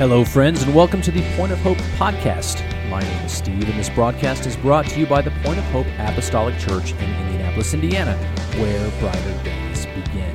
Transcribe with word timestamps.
Hello, 0.00 0.24
friends, 0.24 0.62
and 0.62 0.74
welcome 0.74 1.02
to 1.02 1.10
the 1.10 1.20
Point 1.36 1.52
of 1.52 1.58
Hope 1.58 1.76
podcast. 1.98 2.64
My 2.88 3.00
name 3.00 3.26
is 3.26 3.32
Steve, 3.32 3.68
and 3.68 3.78
this 3.78 3.90
broadcast 3.90 4.46
is 4.46 4.56
brought 4.56 4.86
to 4.86 4.98
you 4.98 5.04
by 5.04 5.20
the 5.20 5.30
Point 5.42 5.58
of 5.58 5.64
Hope 5.66 5.86
Apostolic 5.98 6.58
Church 6.58 6.92
in 6.92 7.14
Indianapolis, 7.20 7.74
Indiana, 7.74 8.16
where 8.56 8.90
brighter 8.98 9.44
days 9.44 9.84
begin. 9.84 10.34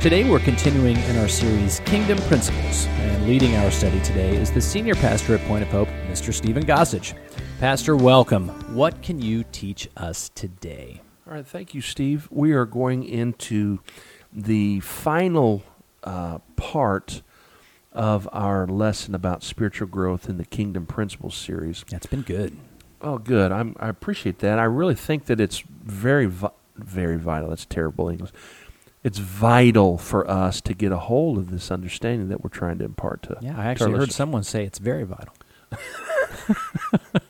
Today, 0.00 0.28
we're 0.28 0.40
continuing 0.40 0.96
in 0.96 1.18
our 1.18 1.28
series 1.28 1.78
Kingdom 1.84 2.18
Principles, 2.22 2.86
and 2.86 3.28
leading 3.28 3.54
our 3.54 3.70
study 3.70 4.00
today 4.00 4.34
is 4.34 4.50
the 4.50 4.60
senior 4.60 4.96
pastor 4.96 5.36
at 5.36 5.40
Point 5.46 5.62
of 5.62 5.68
Hope, 5.68 5.88
Mr. 6.10 6.34
Stephen 6.34 6.64
Gossage. 6.66 7.16
Pastor, 7.60 7.94
welcome. 7.94 8.48
What 8.74 9.02
can 9.02 9.22
you 9.22 9.44
teach 9.52 9.88
us 9.96 10.32
today? 10.34 11.00
All 11.28 11.34
right, 11.34 11.46
thank 11.46 11.74
you, 11.74 11.80
Steve. 11.80 12.26
We 12.32 12.54
are 12.54 12.66
going 12.66 13.04
into 13.04 13.78
the 14.32 14.80
final 14.80 15.62
uh, 16.02 16.38
part 16.56 17.22
of 17.96 18.28
our 18.32 18.66
lesson 18.66 19.14
about 19.14 19.42
spiritual 19.42 19.88
growth 19.88 20.28
in 20.28 20.36
the 20.38 20.44
Kingdom 20.44 20.86
Principles 20.86 21.34
series. 21.36 21.84
That's 21.90 22.06
been 22.06 22.22
good. 22.22 22.56
Oh, 23.00 23.18
good. 23.18 23.50
I'm, 23.52 23.74
I 23.80 23.88
appreciate 23.88 24.38
that. 24.40 24.58
I 24.58 24.64
really 24.64 24.94
think 24.94 25.26
that 25.26 25.40
it's 25.40 25.60
very, 25.82 26.26
vi- 26.26 26.50
very 26.76 27.16
vital. 27.16 27.48
That's 27.48 27.66
terrible 27.66 28.08
English. 28.08 28.30
It's 29.02 29.18
vital 29.18 29.98
for 29.98 30.28
us 30.28 30.60
to 30.62 30.74
get 30.74 30.92
a 30.92 30.98
hold 30.98 31.38
of 31.38 31.50
this 31.50 31.70
understanding 31.70 32.28
that 32.28 32.42
we're 32.42 32.50
trying 32.50 32.78
to 32.78 32.84
impart 32.84 33.22
to. 33.24 33.38
Yeah, 33.40 33.58
I 33.58 33.66
actually 33.66 33.92
heard 33.92 34.12
someone 34.12 34.42
say 34.42 34.64
it's 34.64 34.78
very 34.78 35.04
vital. 35.04 35.34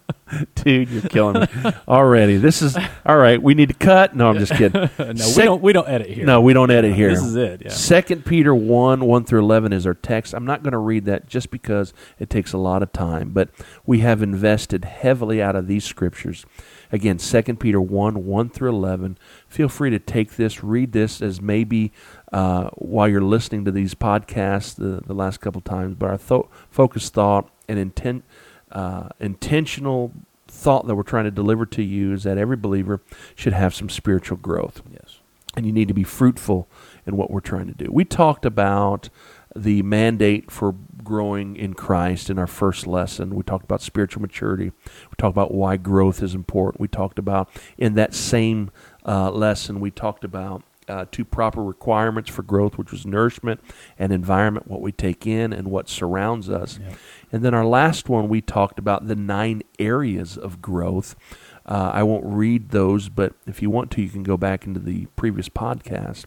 Dude, 0.67 0.89
you're 0.91 1.03
killing 1.03 1.43
me 1.43 1.71
already. 1.87 2.39
This 2.39 2.61
is 2.61 2.77
all 3.07 3.17
right. 3.17 3.41
We 3.41 3.55
need 3.55 3.69
to 3.69 3.75
cut. 3.75 4.17
No, 4.17 4.29
I'm 4.29 4.39
just 4.39 4.53
kidding. 4.53 4.91
no, 4.99 5.33
we 5.37 5.45
don't. 5.45 5.63
We 5.63 5.73
don't 5.73 5.89
edit 5.89 6.09
here. 6.09 6.27
No, 6.27 6.41
we 6.41 6.55
don't 6.55 6.73
edit 6.73 6.93
here. 6.93 7.11
This 7.11 7.23
is 7.23 7.37
it. 7.37 7.63
Yeah. 7.67 7.71
Second 7.71 8.25
Peter 8.27 8.53
one 8.53 9.05
one 9.05 9.25
through 9.25 9.39
eleven 9.39 9.73
is 9.73 9.87
our 9.87 9.95
text. 9.95 10.35
I'm 10.35 10.45
not 10.45 10.65
going 10.65 10.73
to 10.73 10.79
read 10.79 11.05
that 11.05 11.29
just 11.29 11.53
because 11.53 11.95
it 12.19 12.29
takes 12.29 12.53
a 12.53 12.59
lot 12.59 12.83
of 12.83 12.93
time, 12.93 13.31
but 13.31 13.51
we 13.87 14.01
have 14.01 14.23
invested 14.23 14.85
heavily 14.85 15.41
out 15.41 15.55
of 15.55 15.69
these 15.69 15.85
scriptures. 15.85 16.45
Again, 16.91 17.21
Second 17.21 17.61
Peter 17.61 17.81
one 17.81 18.27
one 18.27 18.49
through 18.51 18.71
eleven. 18.71 19.19
Feel 19.47 19.69
free 19.69 19.91
to 19.91 20.01
take 20.01 20.35
this, 20.35 20.65
read 20.65 20.91
this 20.91 21.23
as 21.23 21.41
maybe 21.41 21.93
uh, 22.33 22.71
while 22.75 23.07
you're 23.07 23.21
listening 23.21 23.65
to 23.67 23.71
these 23.71 23.95
podcasts 23.95 24.75
the, 24.75 25.01
the 25.07 25.15
last 25.15 25.41
couple 25.41 25.61
times. 25.61 25.95
But 25.97 26.11
our 26.11 26.17
tho- 26.17 26.49
focus 26.71 27.09
thought 27.09 27.49
and 27.69 27.79
intent, 27.79 28.25
uh, 28.73 29.11
intentional 29.21 30.13
thought 30.57 30.87
that 30.87 30.95
we're 30.97 31.03
trying 31.03 31.25
to 31.25 31.31
deliver 31.31 31.67
to 31.67 31.83
you 31.83 32.13
is 32.13 32.23
that 32.25 32.39
every 32.39 32.57
believer 32.57 33.01
should 33.35 33.53
have 33.53 33.75
some 33.75 33.89
spiritual 33.89 34.37
growth 34.39 34.83
Yes. 34.91 35.21
and 35.57 35.67
you 35.67 35.73
need 35.73 35.89
to 35.89 35.95
be 35.95 36.03
fruitful 36.05 36.67
in 37.07 37.17
what 37.17 37.31
we're 37.31 37.41
trying 37.41 37.67
to 37.67 37.75
do. 37.75 37.89
We 37.91 38.05
talked 38.05 38.45
about 38.47 39.09
the 39.55 39.83
mandate 39.83 40.51
for 40.51 40.75
growing 41.05 41.57
in 41.57 41.73
Christ 41.75 42.29
in 42.31 42.39
our 42.39 42.47
first 42.47 42.87
lesson. 42.87 43.35
We 43.35 43.43
talked 43.43 43.65
about 43.65 43.81
spiritual 43.81 44.21
maturity. 44.23 44.65
We 44.85 45.15
talked 45.17 45.35
about 45.35 45.55
why 45.55 45.77
growth 45.77 46.23
is 46.23 46.35
important. 46.35 46.81
We 46.81 46.89
talked 46.89 47.19
about, 47.19 47.49
in 47.79 47.95
that 47.95 48.13
same 48.13 48.71
uh, 49.07 49.31
lesson, 49.31 49.81
we 49.81 49.91
talked 49.91 50.25
about 50.25 50.63
uh, 50.89 51.07
two 51.11 51.25
proper 51.25 51.63
requirements 51.65 52.29
for 52.31 52.43
growth, 52.43 52.77
which 52.79 52.93
was 52.93 53.07
nourishment 53.07 53.61
and 53.99 54.13
environment, 54.13 54.69
what 54.69 54.81
we 54.83 54.93
take 54.93 55.27
in 55.27 55.53
and 55.53 55.69
what 55.69 55.89
surrounds 55.89 56.49
us. 56.51 56.79
Yep. 56.81 56.99
And 57.33 57.43
then 57.43 57.55
our 57.55 57.65
last 57.65 58.09
one, 58.09 58.29
we 58.29 58.41
talked 58.41 58.79
about 58.79 59.09
the 59.09 59.17
nine 59.17 59.63
areas 59.79 60.37
of 60.37 60.63
growth. 60.63 61.17
Uh, 61.65 61.91
I 61.93 62.03
won't 62.05 62.25
read 62.25 62.71
those, 62.71 63.09
but 63.09 63.35
if 63.47 63.61
you 63.61 63.71
want 63.71 63.91
to, 63.93 64.03
you 64.03 64.09
can 64.09 64.23
go 64.23 64.37
back 64.37 64.67
into 64.67 64.79
the 64.79 65.07
previous 65.17 65.49
podcast. 65.49 66.25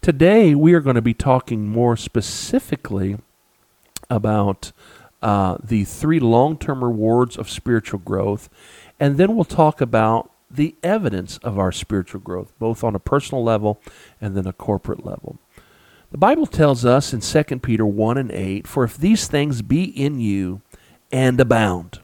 Today, 0.00 0.54
we 0.54 0.74
are 0.74 0.80
going 0.80 0.96
to 0.96 1.02
be 1.02 1.14
talking 1.14 1.68
more 1.68 1.96
specifically 1.96 3.18
about 4.10 4.72
uh, 5.22 5.56
the 5.62 5.84
three 5.84 6.18
long 6.18 6.58
term 6.58 6.82
rewards 6.82 7.36
of 7.36 7.48
spiritual 7.48 8.00
growth, 8.00 8.48
and 8.98 9.16
then 9.16 9.36
we'll 9.36 9.44
talk 9.44 9.80
about 9.80 10.32
the 10.50 10.74
evidence 10.82 11.38
of 11.38 11.58
our 11.58 11.72
spiritual 11.72 12.20
growth, 12.20 12.52
both 12.58 12.84
on 12.84 12.94
a 12.94 12.98
personal 12.98 13.42
level 13.42 13.80
and 14.20 14.36
then 14.36 14.46
a 14.46 14.52
corporate 14.52 15.04
level. 15.06 15.38
The 16.12 16.18
Bible 16.18 16.46
tells 16.46 16.84
us 16.84 17.14
in 17.14 17.20
2 17.20 17.60
Peter 17.60 17.86
1 17.86 18.18
and 18.18 18.30
8, 18.30 18.66
For 18.66 18.84
if 18.84 18.98
these 18.98 19.26
things 19.26 19.62
be 19.62 19.84
in 19.84 20.20
you 20.20 20.60
and 21.10 21.40
abound, 21.40 22.00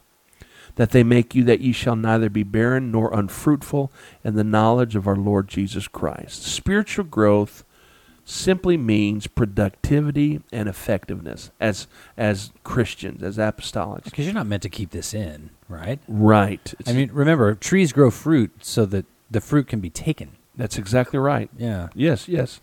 that 0.75 0.89
they 0.89 1.03
make 1.03 1.35
you 1.35 1.43
that 1.43 1.61
ye 1.61 1.71
shall 1.71 1.95
neither 1.95 2.27
be 2.27 2.41
barren 2.41 2.91
nor 2.91 3.13
unfruitful 3.13 3.91
in 4.23 4.35
the 4.35 4.43
knowledge 4.43 4.95
of 4.95 5.07
our 5.07 5.15
Lord 5.15 5.47
Jesus 5.47 5.87
Christ. 5.87 6.41
Spiritual 6.41 7.05
growth 7.05 7.63
simply 8.25 8.77
means 8.77 9.27
productivity 9.27 10.41
and 10.51 10.67
effectiveness 10.67 11.51
as 11.59 11.87
as 12.17 12.51
Christians, 12.63 13.21
as 13.21 13.37
apostolics. 13.37 14.05
Because 14.05 14.25
you're 14.25 14.33
not 14.33 14.47
meant 14.47 14.63
to 14.63 14.69
keep 14.69 14.89
this 14.89 15.13
in, 15.13 15.51
right? 15.67 15.99
Right. 16.07 16.73
I 16.87 16.93
mean, 16.93 17.11
remember, 17.13 17.53
trees 17.53 17.93
grow 17.93 18.09
fruit 18.09 18.53
so 18.61 18.87
that 18.87 19.05
the 19.29 19.41
fruit 19.41 19.67
can 19.67 19.79
be 19.79 19.91
taken. 19.91 20.31
that's 20.55 20.79
exactly 20.79 21.19
right. 21.19 21.51
Yeah. 21.55 21.89
Yes, 21.93 22.27
yes. 22.27 22.59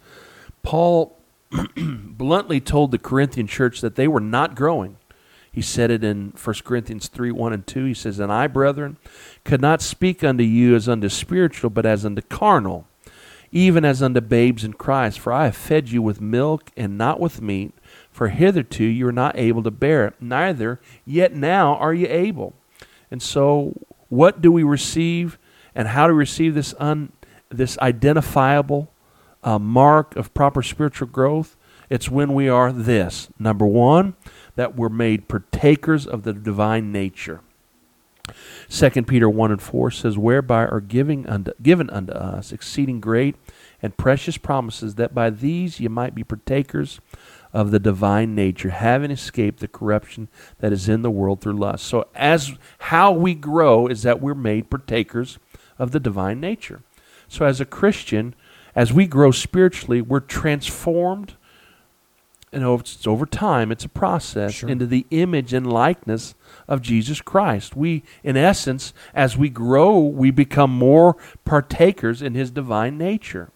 Paul 0.64 1.16
bluntly 1.77 2.61
told 2.61 2.91
the 2.91 2.99
Corinthian 2.99 3.47
church 3.47 3.81
that 3.81 3.97
they 3.97 4.09
were 4.09 4.21
not 4.21 4.55
growing. 4.55 4.97
He 5.56 5.62
said 5.62 5.91
it 5.91 6.05
in 6.05 6.34
1 6.43 6.56
Corinthians 6.65 7.09
3 7.09 7.31
1 7.31 7.53
and 7.53 7.67
2. 7.67 7.87
He 7.87 7.94
says, 7.94 8.19
And 8.19 8.31
I, 8.31 8.47
brethren, 8.47 8.99
could 9.44 9.62
not 9.62 9.81
speak 9.81 10.22
unto 10.22 10.44
you 10.44 10.75
as 10.75 10.87
unto 10.89 11.09
spiritual, 11.09 11.71
but 11.71 11.87
as 11.87 12.05
unto 12.05 12.21
carnal, 12.21 12.87
even 13.50 13.83
as 13.83 14.03
unto 14.03 14.21
babes 14.21 14.65
in 14.65 14.75
Christ. 14.75 15.19
For 15.19 15.33
I 15.33 15.44
have 15.44 15.56
fed 15.56 15.89
you 15.89 16.03
with 16.03 16.21
milk 16.21 16.71
and 16.77 16.99
not 16.99 17.21
with 17.21 17.41
meat, 17.41 17.73
for 18.11 18.28
hitherto 18.28 18.84
you 18.84 19.06
were 19.06 19.12
not 19.12 19.38
able 19.38 19.62
to 19.62 19.71
bear 19.71 20.06
it, 20.06 20.15
neither 20.21 20.78
yet 21.06 21.34
now 21.34 21.75
are 21.77 21.94
you 21.94 22.06
able. 22.06 22.53
And 23.11 23.23
so, 23.23 23.73
what 24.11 24.43
do 24.43 24.53
we 24.53 24.62
receive, 24.62 25.38
and 25.75 25.88
how 25.88 26.06
do 26.06 26.12
we 26.12 26.19
receive 26.19 26.55
this 26.55 26.75
un, 26.78 27.12
this 27.49 27.78
identifiable 27.78 28.93
uh, 29.46 29.58
mark 29.58 30.14
of 30.16 30.34
proper 30.34 30.62
spiritual 30.62 31.08
growth? 31.08 31.56
It's 31.88 32.10
when 32.10 32.34
we 32.34 32.48
are 32.48 32.72
this 32.72 33.28
number 33.38 33.64
one, 33.64 34.14
that 34.56 34.76
we're 34.76 34.88
made 34.88 35.28
partakers 35.28 36.06
of 36.06 36.24
the 36.24 36.32
divine 36.32 36.90
nature. 36.90 37.40
Second 38.68 39.06
Peter 39.06 39.30
one 39.30 39.52
and 39.52 39.62
four 39.62 39.92
says, 39.92 40.18
"Whereby 40.18 40.66
are 40.66 40.80
giving 40.80 41.28
unto, 41.28 41.52
given 41.62 41.88
unto 41.90 42.12
us 42.12 42.50
exceeding 42.50 42.98
great 42.98 43.36
and 43.80 43.96
precious 43.96 44.36
promises, 44.36 44.96
that 44.96 45.14
by 45.14 45.30
these 45.30 45.78
ye 45.78 45.86
might 45.86 46.12
be 46.12 46.24
partakers 46.24 47.00
of 47.52 47.70
the 47.70 47.78
divine 47.78 48.34
nature, 48.34 48.70
having 48.70 49.12
escaped 49.12 49.60
the 49.60 49.68
corruption 49.68 50.26
that 50.58 50.72
is 50.72 50.88
in 50.88 51.02
the 51.02 51.10
world 51.10 51.40
through 51.40 51.56
lust." 51.56 51.84
So, 51.84 52.08
as 52.16 52.58
how 52.78 53.12
we 53.12 53.34
grow 53.36 53.86
is 53.86 54.02
that 54.02 54.20
we're 54.20 54.34
made 54.34 54.70
partakers 54.70 55.38
of 55.78 55.92
the 55.92 56.00
divine 56.00 56.40
nature. 56.40 56.80
So, 57.28 57.44
as 57.46 57.60
a 57.60 57.64
Christian, 57.64 58.34
as 58.76 58.92
we 58.92 59.06
grow 59.06 59.31
spiritually, 59.32 60.03
we're 60.03 60.20
transformed. 60.20 61.34
And 62.53 62.62
over, 62.62 62.82
it's 62.82 63.06
over 63.06 63.26
time, 63.26 63.72
it's 63.72 63.84
a 63.84 63.88
process 63.88 64.54
Sure. 64.54 64.69
into 64.69 64.87
the 64.87 65.04
image 65.10 65.53
and 65.53 65.66
likeness 65.66 66.34
of 66.69 66.81
Jesus 66.81 67.20
Christ. 67.20 67.75
We, 67.75 68.04
in 68.22 68.37
essence, 68.37 68.94
as 69.14 69.37
we 69.37 69.48
grow, 69.48 69.98
we 69.98 70.31
become 70.31 70.70
more 70.70 71.16
partakers 71.44 72.22
in 72.22 72.34
his 72.34 72.50
divine 72.50 72.97
nature. 72.97 73.50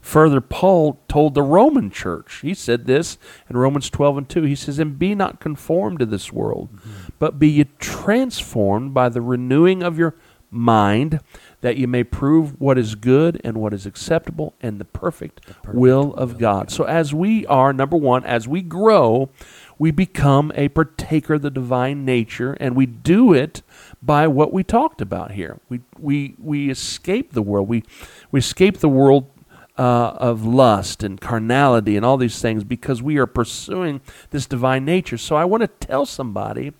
Further, 0.00 0.40
Paul 0.40 0.98
told 1.08 1.34
the 1.34 1.42
Roman 1.42 1.90
church, 1.90 2.40
he 2.42 2.54
said 2.54 2.86
this 2.86 3.18
in 3.48 3.56
Romans 3.56 3.90
12 3.90 4.18
and 4.18 4.28
2. 4.28 4.42
He 4.42 4.54
says, 4.54 4.78
And 4.78 4.98
be 4.98 5.14
not 5.14 5.40
conformed 5.40 5.98
to 6.00 6.06
this 6.06 6.32
world, 6.32 6.68
mm-hmm. 6.72 7.12
but 7.18 7.38
be 7.38 7.48
ye 7.48 7.66
transformed 7.78 8.94
by 8.94 9.08
the 9.08 9.20
renewing 9.20 9.82
of 9.82 9.98
your 9.98 10.14
mind, 10.50 11.20
that 11.60 11.76
you 11.76 11.86
may 11.86 12.04
prove 12.04 12.60
what 12.60 12.78
is 12.78 12.94
good 12.94 13.40
and 13.44 13.58
what 13.58 13.74
is 13.74 13.86
acceptable 13.86 14.54
and 14.60 14.78
the 14.78 14.84
perfect, 14.84 15.42
perfect 15.46 15.74
will 15.74 16.14
of 16.14 16.38
God. 16.38 16.70
So, 16.70 16.84
as 16.84 17.12
we 17.14 17.46
are, 17.46 17.72
number 17.72 17.96
one, 17.96 18.24
as 18.24 18.48
we 18.48 18.62
grow, 18.62 19.30
we 19.78 19.90
become 19.90 20.52
a 20.54 20.68
partaker 20.68 21.34
of 21.34 21.42
the 21.42 21.50
divine 21.50 22.04
nature, 22.04 22.52
and 22.60 22.76
we 22.76 22.86
do 22.86 23.32
it 23.32 23.62
by 24.02 24.26
what 24.26 24.52
we 24.52 24.62
talked 24.62 25.00
about 25.00 25.32
here. 25.32 25.58
We 25.68 25.80
we 25.98 26.34
we 26.38 26.70
escape 26.70 27.32
the 27.32 27.42
world. 27.42 27.68
We 27.68 27.84
we 28.30 28.40
escape 28.40 28.78
the 28.78 28.88
world 28.88 29.30
uh, 29.78 30.12
of 30.18 30.44
lust 30.44 31.02
and 31.02 31.18
carnality 31.18 31.96
and 31.96 32.04
all 32.04 32.18
these 32.18 32.42
things 32.42 32.64
because 32.64 33.02
we 33.02 33.16
are 33.16 33.26
pursuing 33.26 34.02
this 34.28 34.44
divine 34.44 34.84
nature. 34.84 35.16
So 35.16 35.36
I 35.36 35.46
want 35.46 35.62
to 35.62 35.86
tell 35.86 36.04
somebody 36.04 36.74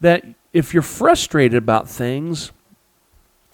that 0.00 0.24
if 0.52 0.74
you're 0.74 0.82
frustrated 0.82 1.56
about 1.56 1.88
things 1.88 2.52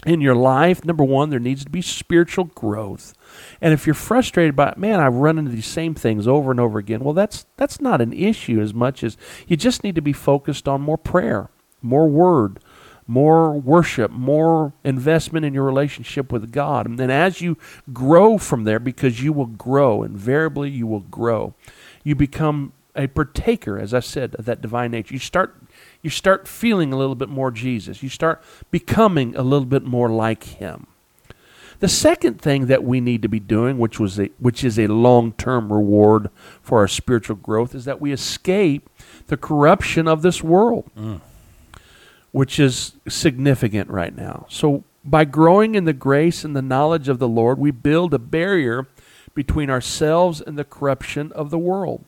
in 0.08 0.22
your 0.22 0.34
life, 0.34 0.84
number 0.84 1.04
one, 1.04 1.28
there 1.28 1.38
needs 1.38 1.64
to 1.64 1.70
be 1.70 1.82
spiritual 1.82 2.44
growth. 2.44 3.12
And 3.60 3.74
if 3.74 3.86
you're 3.86 3.94
frustrated 3.94 4.56
by, 4.56 4.72
man, 4.76 5.00
I've 5.00 5.14
run 5.14 5.38
into 5.38 5.50
these 5.50 5.66
same 5.66 5.94
things 5.94 6.26
over 6.26 6.50
and 6.50 6.58
over 6.58 6.78
again, 6.78 7.04
well, 7.04 7.14
that's 7.14 7.44
that's 7.56 7.80
not 7.80 8.00
an 8.00 8.12
issue 8.12 8.60
as 8.60 8.72
much 8.72 9.04
as 9.04 9.16
you 9.46 9.56
just 9.56 9.84
need 9.84 9.94
to 9.96 10.00
be 10.00 10.14
focused 10.14 10.66
on 10.66 10.80
more 10.80 10.96
prayer, 10.96 11.50
more 11.82 12.08
word, 12.08 12.58
more 13.06 13.52
worship, 13.52 14.10
more 14.10 14.72
investment 14.82 15.44
in 15.44 15.52
your 15.52 15.64
relationship 15.64 16.32
with 16.32 16.52
God. 16.52 16.86
And 16.86 16.98
then 16.98 17.10
as 17.10 17.42
you 17.42 17.58
grow 17.92 18.38
from 18.38 18.64
there, 18.64 18.78
because 18.78 19.22
you 19.22 19.32
will 19.34 19.46
grow, 19.46 20.02
invariably 20.02 20.70
you 20.70 20.86
will 20.86 21.00
grow, 21.00 21.54
you 22.02 22.14
become 22.14 22.72
a 22.96 23.06
partaker, 23.06 23.78
as 23.78 23.94
I 23.94 24.00
said, 24.00 24.34
of 24.36 24.46
that 24.46 24.60
divine 24.60 24.90
nature. 24.90 25.14
You 25.14 25.20
start 25.20 25.54
you 26.02 26.10
start 26.10 26.46
feeling 26.46 26.92
a 26.92 26.96
little 26.96 27.14
bit 27.14 27.28
more 27.28 27.50
Jesus. 27.50 28.02
You 28.02 28.08
start 28.08 28.42
becoming 28.70 29.34
a 29.36 29.42
little 29.42 29.66
bit 29.66 29.84
more 29.84 30.08
like 30.08 30.44
him. 30.44 30.86
The 31.80 31.88
second 31.88 32.40
thing 32.40 32.66
that 32.66 32.82
we 32.82 33.00
need 33.00 33.22
to 33.22 33.28
be 33.28 33.38
doing, 33.38 33.78
which 33.78 34.00
was 34.00 34.18
a 34.18 34.30
which 34.38 34.64
is 34.64 34.78
a 34.78 34.88
long-term 34.88 35.72
reward 35.72 36.30
for 36.60 36.78
our 36.78 36.88
spiritual 36.88 37.36
growth, 37.36 37.74
is 37.74 37.84
that 37.84 38.00
we 38.00 38.12
escape 38.12 38.90
the 39.28 39.36
corruption 39.36 40.08
of 40.08 40.22
this 40.22 40.42
world. 40.42 40.90
Mm. 40.96 41.20
Which 42.32 42.58
is 42.58 42.92
significant 43.08 43.88
right 43.88 44.14
now. 44.14 44.46
So 44.48 44.84
by 45.04 45.24
growing 45.24 45.74
in 45.74 45.84
the 45.84 45.92
grace 45.92 46.44
and 46.44 46.54
the 46.54 46.62
knowledge 46.62 47.08
of 47.08 47.18
the 47.18 47.28
Lord, 47.28 47.58
we 47.58 47.70
build 47.70 48.12
a 48.12 48.18
barrier 48.18 48.86
between 49.34 49.70
ourselves 49.70 50.40
and 50.40 50.58
the 50.58 50.64
corruption 50.64 51.32
of 51.32 51.50
the 51.50 51.58
world. 51.58 52.04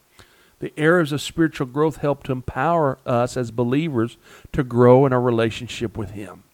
The 0.61 0.73
areas 0.77 1.11
of 1.12 1.21
spiritual 1.21 1.67
growth 1.67 1.97
help 1.97 2.23
to 2.25 2.33
empower 2.33 2.99
us 3.05 3.37
as 3.37 3.51
believers 3.51 4.17
to 4.53 4.62
grow 4.62 5.07
in 5.07 5.12
our 5.12 5.21
relationship 5.21 5.97
with 5.97 6.11
Him. 6.12 6.45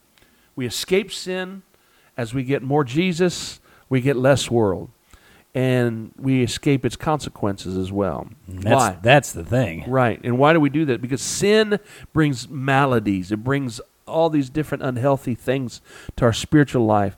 We 0.55 0.67
escape 0.67 1.13
sin 1.13 1.63
as 2.17 2.33
we 2.33 2.43
get 2.45 2.63
more 2.63 2.83
Jesus, 2.83 3.61
we 3.89 4.01
get 4.01 4.17
less 4.17 4.51
world. 4.51 4.91
And 5.55 6.13
we 6.19 6.43
escape 6.43 6.85
its 6.85 6.97
consequences 6.97 7.79
as 7.79 7.91
well. 7.91 8.29
That's, 8.47 8.75
Why? 8.75 8.99
That's 9.03 9.33
the 9.33 9.45
thing. 9.45 9.85
Right. 9.89 10.21
And 10.23 10.39
why 10.39 10.53
do 10.53 10.61
we 10.61 10.69
do 10.69 10.85
that? 10.85 11.01
Because 11.01 11.23
sin 11.23 11.81
brings 12.13 12.47
maladies, 12.47 13.33
it 13.33 13.43
brings 13.43 13.81
all 14.07 14.29
these 14.29 14.51
different 14.51 14.85
unhealthy 14.85 15.35
things 15.35 15.81
to 16.17 16.27
our 16.27 16.33
spiritual 16.33 16.85
life. 16.85 17.17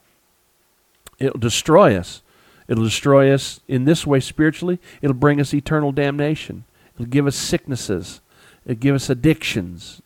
It'll 1.19 1.41
destroy 1.41 1.97
us. 1.97 2.23
It'll 2.69 2.85
destroy 2.85 3.33
us 3.33 3.61
in 3.67 3.87
this 3.87 4.07
way 4.07 4.21
spiritually. 4.21 4.79
It'll 5.03 5.15
bring 5.15 5.41
us 5.41 5.53
eternal 5.53 5.91
damnation. 5.91 6.65
It'll 6.99 7.07
give 7.07 7.27
us 7.27 7.37
sicknesses. 7.37 8.21
It'll 8.65 8.79
give 8.81 8.95
us 8.95 9.09
addictions. 9.09 10.03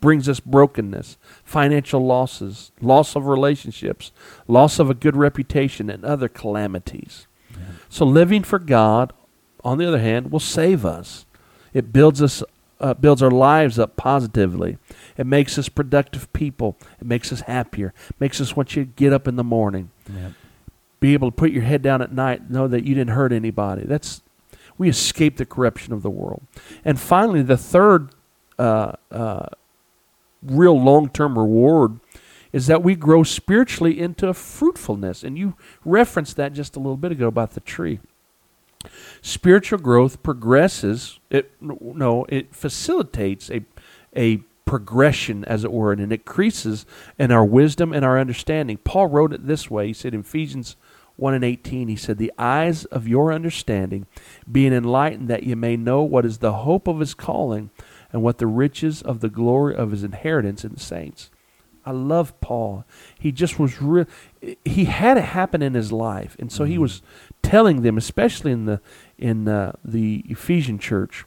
Brings 0.00 0.30
us 0.30 0.40
brokenness, 0.40 1.18
financial 1.44 2.04
losses, 2.04 2.72
loss 2.80 3.14
of 3.14 3.26
relationships, 3.26 4.12
loss 4.48 4.78
of 4.78 4.88
a 4.88 4.94
good 4.94 5.14
reputation, 5.14 5.90
and 5.90 6.04
other 6.06 6.26
calamities. 6.28 7.26
So 7.90 8.06
living 8.06 8.42
for 8.42 8.58
God, 8.58 9.12
on 9.62 9.76
the 9.76 9.86
other 9.86 9.98
hand, 9.98 10.32
will 10.32 10.40
save 10.40 10.86
us. 10.86 11.26
It 11.74 11.92
builds 11.92 12.22
us, 12.22 12.42
uh, 12.80 12.94
builds 12.94 13.22
our 13.22 13.30
lives 13.30 13.78
up 13.78 13.96
positively. 13.96 14.78
It 15.18 15.26
makes 15.26 15.58
us 15.58 15.68
productive 15.68 16.32
people. 16.32 16.78
It 16.98 17.06
makes 17.06 17.30
us 17.30 17.42
happier. 17.42 17.92
It 18.08 18.16
makes 18.18 18.40
us 18.40 18.56
want 18.56 18.74
you 18.76 18.84
to 18.86 18.90
get 18.96 19.12
up 19.12 19.28
in 19.28 19.36
the 19.36 19.44
morning, 19.44 19.90
Yep. 20.08 20.32
be 21.00 21.12
able 21.12 21.30
to 21.30 21.36
put 21.36 21.50
your 21.52 21.64
head 21.64 21.82
down 21.82 22.00
at 22.00 22.10
night, 22.12 22.48
know 22.50 22.66
that 22.68 22.84
you 22.84 22.94
didn't 22.94 23.10
hurt 23.10 23.32
anybody. 23.34 23.84
That's 23.84 24.22
we 24.80 24.88
escape 24.88 25.36
the 25.36 25.44
corruption 25.44 25.92
of 25.92 26.00
the 26.00 26.08
world. 26.08 26.42
And 26.86 26.98
finally, 26.98 27.42
the 27.42 27.58
third 27.58 28.14
uh, 28.58 28.92
uh, 29.10 29.48
real 30.42 30.80
long-term 30.82 31.38
reward 31.38 32.00
is 32.50 32.66
that 32.66 32.82
we 32.82 32.94
grow 32.94 33.22
spiritually 33.22 34.00
into 34.00 34.32
fruitfulness. 34.32 35.22
And 35.22 35.36
you 35.36 35.54
referenced 35.84 36.36
that 36.36 36.54
just 36.54 36.76
a 36.76 36.78
little 36.78 36.96
bit 36.96 37.12
ago 37.12 37.26
about 37.26 37.50
the 37.50 37.60
tree. 37.60 38.00
Spiritual 39.20 39.80
growth 39.80 40.22
progresses. 40.22 41.20
It 41.28 41.52
no, 41.60 42.24
it 42.30 42.54
facilitates 42.54 43.50
a 43.50 43.66
a 44.16 44.38
progression, 44.64 45.44
as 45.44 45.62
it 45.62 45.72
were, 45.72 45.92
and 45.92 46.00
it 46.00 46.10
increases 46.10 46.86
in 47.18 47.30
our 47.30 47.44
wisdom 47.44 47.92
and 47.92 48.02
our 48.02 48.18
understanding. 48.18 48.78
Paul 48.78 49.08
wrote 49.08 49.34
it 49.34 49.46
this 49.46 49.70
way. 49.70 49.88
He 49.88 49.92
said 49.92 50.14
Ephesians 50.14 50.76
1 51.20 51.34
and 51.34 51.44
18, 51.44 51.88
he 51.88 51.96
said, 51.96 52.16
The 52.16 52.32
eyes 52.38 52.86
of 52.86 53.06
your 53.06 53.32
understanding 53.32 54.06
being 54.50 54.72
enlightened, 54.72 55.28
that 55.28 55.42
you 55.42 55.54
may 55.54 55.76
know 55.76 56.02
what 56.02 56.24
is 56.24 56.38
the 56.38 56.52
hope 56.52 56.88
of 56.88 57.00
his 57.00 57.12
calling 57.12 57.70
and 58.10 58.22
what 58.22 58.38
the 58.38 58.46
riches 58.46 59.02
of 59.02 59.20
the 59.20 59.28
glory 59.28 59.76
of 59.76 59.90
his 59.90 60.02
inheritance 60.02 60.64
in 60.64 60.72
the 60.72 60.80
saints. 60.80 61.30
I 61.84 61.92
love 61.92 62.38
Paul. 62.40 62.84
He 63.18 63.32
just 63.32 63.58
was 63.58 63.80
real. 63.82 64.06
He 64.64 64.84
had 64.84 65.16
it 65.16 65.24
happen 65.24 65.62
in 65.62 65.74
his 65.74 65.92
life, 65.92 66.36
and 66.38 66.52
so 66.52 66.64
he 66.64 66.78
was 66.78 67.02
telling 67.42 67.82
them, 67.82 67.96
especially 67.96 68.52
in 68.52 68.66
the 68.66 68.80
in 69.18 69.48
uh, 69.48 69.72
the 69.84 70.24
Ephesian 70.28 70.78
church. 70.78 71.24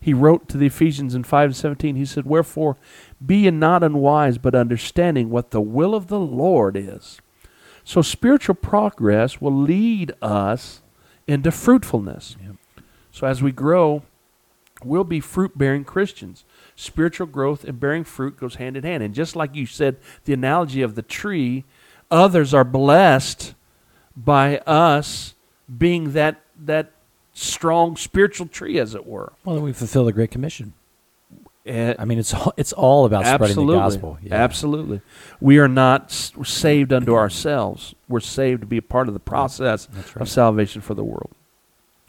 He 0.00 0.12
wrote 0.12 0.48
to 0.50 0.58
the 0.58 0.66
Ephesians 0.66 1.14
in 1.14 1.24
five 1.24 1.50
and 1.50 1.56
seventeen. 1.56 1.96
He 1.96 2.04
said, 2.04 2.26
"Wherefore, 2.26 2.76
be 3.24 3.38
ye 3.38 3.50
not 3.50 3.82
unwise, 3.82 4.36
but 4.36 4.54
understanding 4.54 5.30
what 5.30 5.50
the 5.50 5.62
will 5.62 5.94
of 5.94 6.08
the 6.08 6.20
Lord 6.20 6.76
is." 6.76 7.20
So 7.84 8.02
spiritual 8.02 8.54
progress 8.54 9.40
will 9.40 9.54
lead 9.54 10.12
us 10.22 10.80
into 11.26 11.50
fruitfulness. 11.50 12.36
Yep. 12.42 12.56
So 13.12 13.26
as 13.26 13.42
we 13.42 13.52
grow, 13.52 14.02
we'll 14.82 15.04
be 15.04 15.20
fruit 15.20 15.56
bearing 15.56 15.84
Christians. 15.84 16.44
Spiritual 16.74 17.26
growth 17.26 17.64
and 17.64 17.78
bearing 17.78 18.04
fruit 18.04 18.36
goes 18.36 18.56
hand 18.56 18.76
in 18.76 18.82
hand. 18.82 19.02
And 19.02 19.14
just 19.14 19.36
like 19.36 19.54
you 19.54 19.66
said, 19.66 19.96
the 20.24 20.32
analogy 20.32 20.82
of 20.82 20.94
the 20.94 21.02
tree, 21.02 21.64
others 22.10 22.52
are 22.52 22.64
blessed 22.64 23.54
by 24.16 24.58
us 24.58 25.34
being 25.78 26.12
that 26.12 26.40
that 26.58 26.92
strong 27.32 27.96
spiritual 27.96 28.46
tree, 28.46 28.78
as 28.78 28.94
it 28.94 29.06
were. 29.06 29.32
Well, 29.44 29.56
then 29.56 29.64
we 29.64 29.72
fulfill 29.72 30.04
the 30.04 30.12
Great 30.12 30.30
Commission. 30.30 30.72
And 31.66 31.96
I 31.98 32.04
mean, 32.04 32.18
it's 32.18 32.34
all, 32.34 32.52
it's 32.56 32.72
all 32.72 33.06
about 33.06 33.24
spreading 33.26 33.66
the 33.66 33.72
gospel. 33.72 34.18
Yeah. 34.22 34.34
Absolutely. 34.34 35.00
We 35.40 35.58
are 35.58 35.68
not 35.68 36.10
saved 36.10 36.92
unto 36.92 37.14
ourselves. 37.14 37.94
We're 38.08 38.20
saved 38.20 38.60
to 38.60 38.66
be 38.66 38.76
a 38.76 38.82
part 38.82 39.08
of 39.08 39.14
the 39.14 39.20
process 39.20 39.86
That's 39.86 40.14
of 40.16 40.28
salvation 40.28 40.82
for 40.82 40.94
the 40.94 41.04
world. 41.04 41.32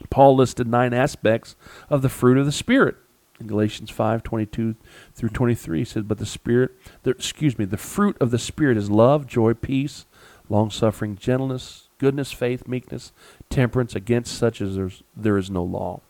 Paul 0.09 0.35
listed 0.35 0.67
nine 0.67 0.93
aspects 0.93 1.55
of 1.89 2.01
the 2.01 2.09
fruit 2.09 2.37
of 2.37 2.45
the 2.45 2.51
Spirit. 2.51 2.95
In 3.39 3.47
Galatians 3.47 3.89
5, 3.89 4.23
22 4.23 4.75
through 5.13 5.29
23, 5.29 5.79
he 5.79 5.85
says, 5.85 6.03
But 6.03 6.19
the 6.19 6.25
Spirit, 6.25 6.71
the, 7.03 7.11
excuse 7.11 7.57
me, 7.57 7.65
the 7.65 7.77
fruit 7.77 8.17
of 8.21 8.31
the 8.31 8.39
Spirit 8.39 8.77
is 8.77 8.89
love, 8.89 9.27
joy, 9.27 9.53
peace, 9.53 10.05
long 10.47 10.69
suffering, 10.69 11.17
gentleness, 11.17 11.89
goodness, 11.97 12.31
faith, 12.31 12.67
meekness, 12.67 13.11
temperance. 13.49 13.95
Against 13.95 14.37
such 14.37 14.61
as 14.61 14.75
there's, 14.75 15.03
there 15.15 15.37
is 15.37 15.49
no 15.49 15.63
law. 15.63 16.01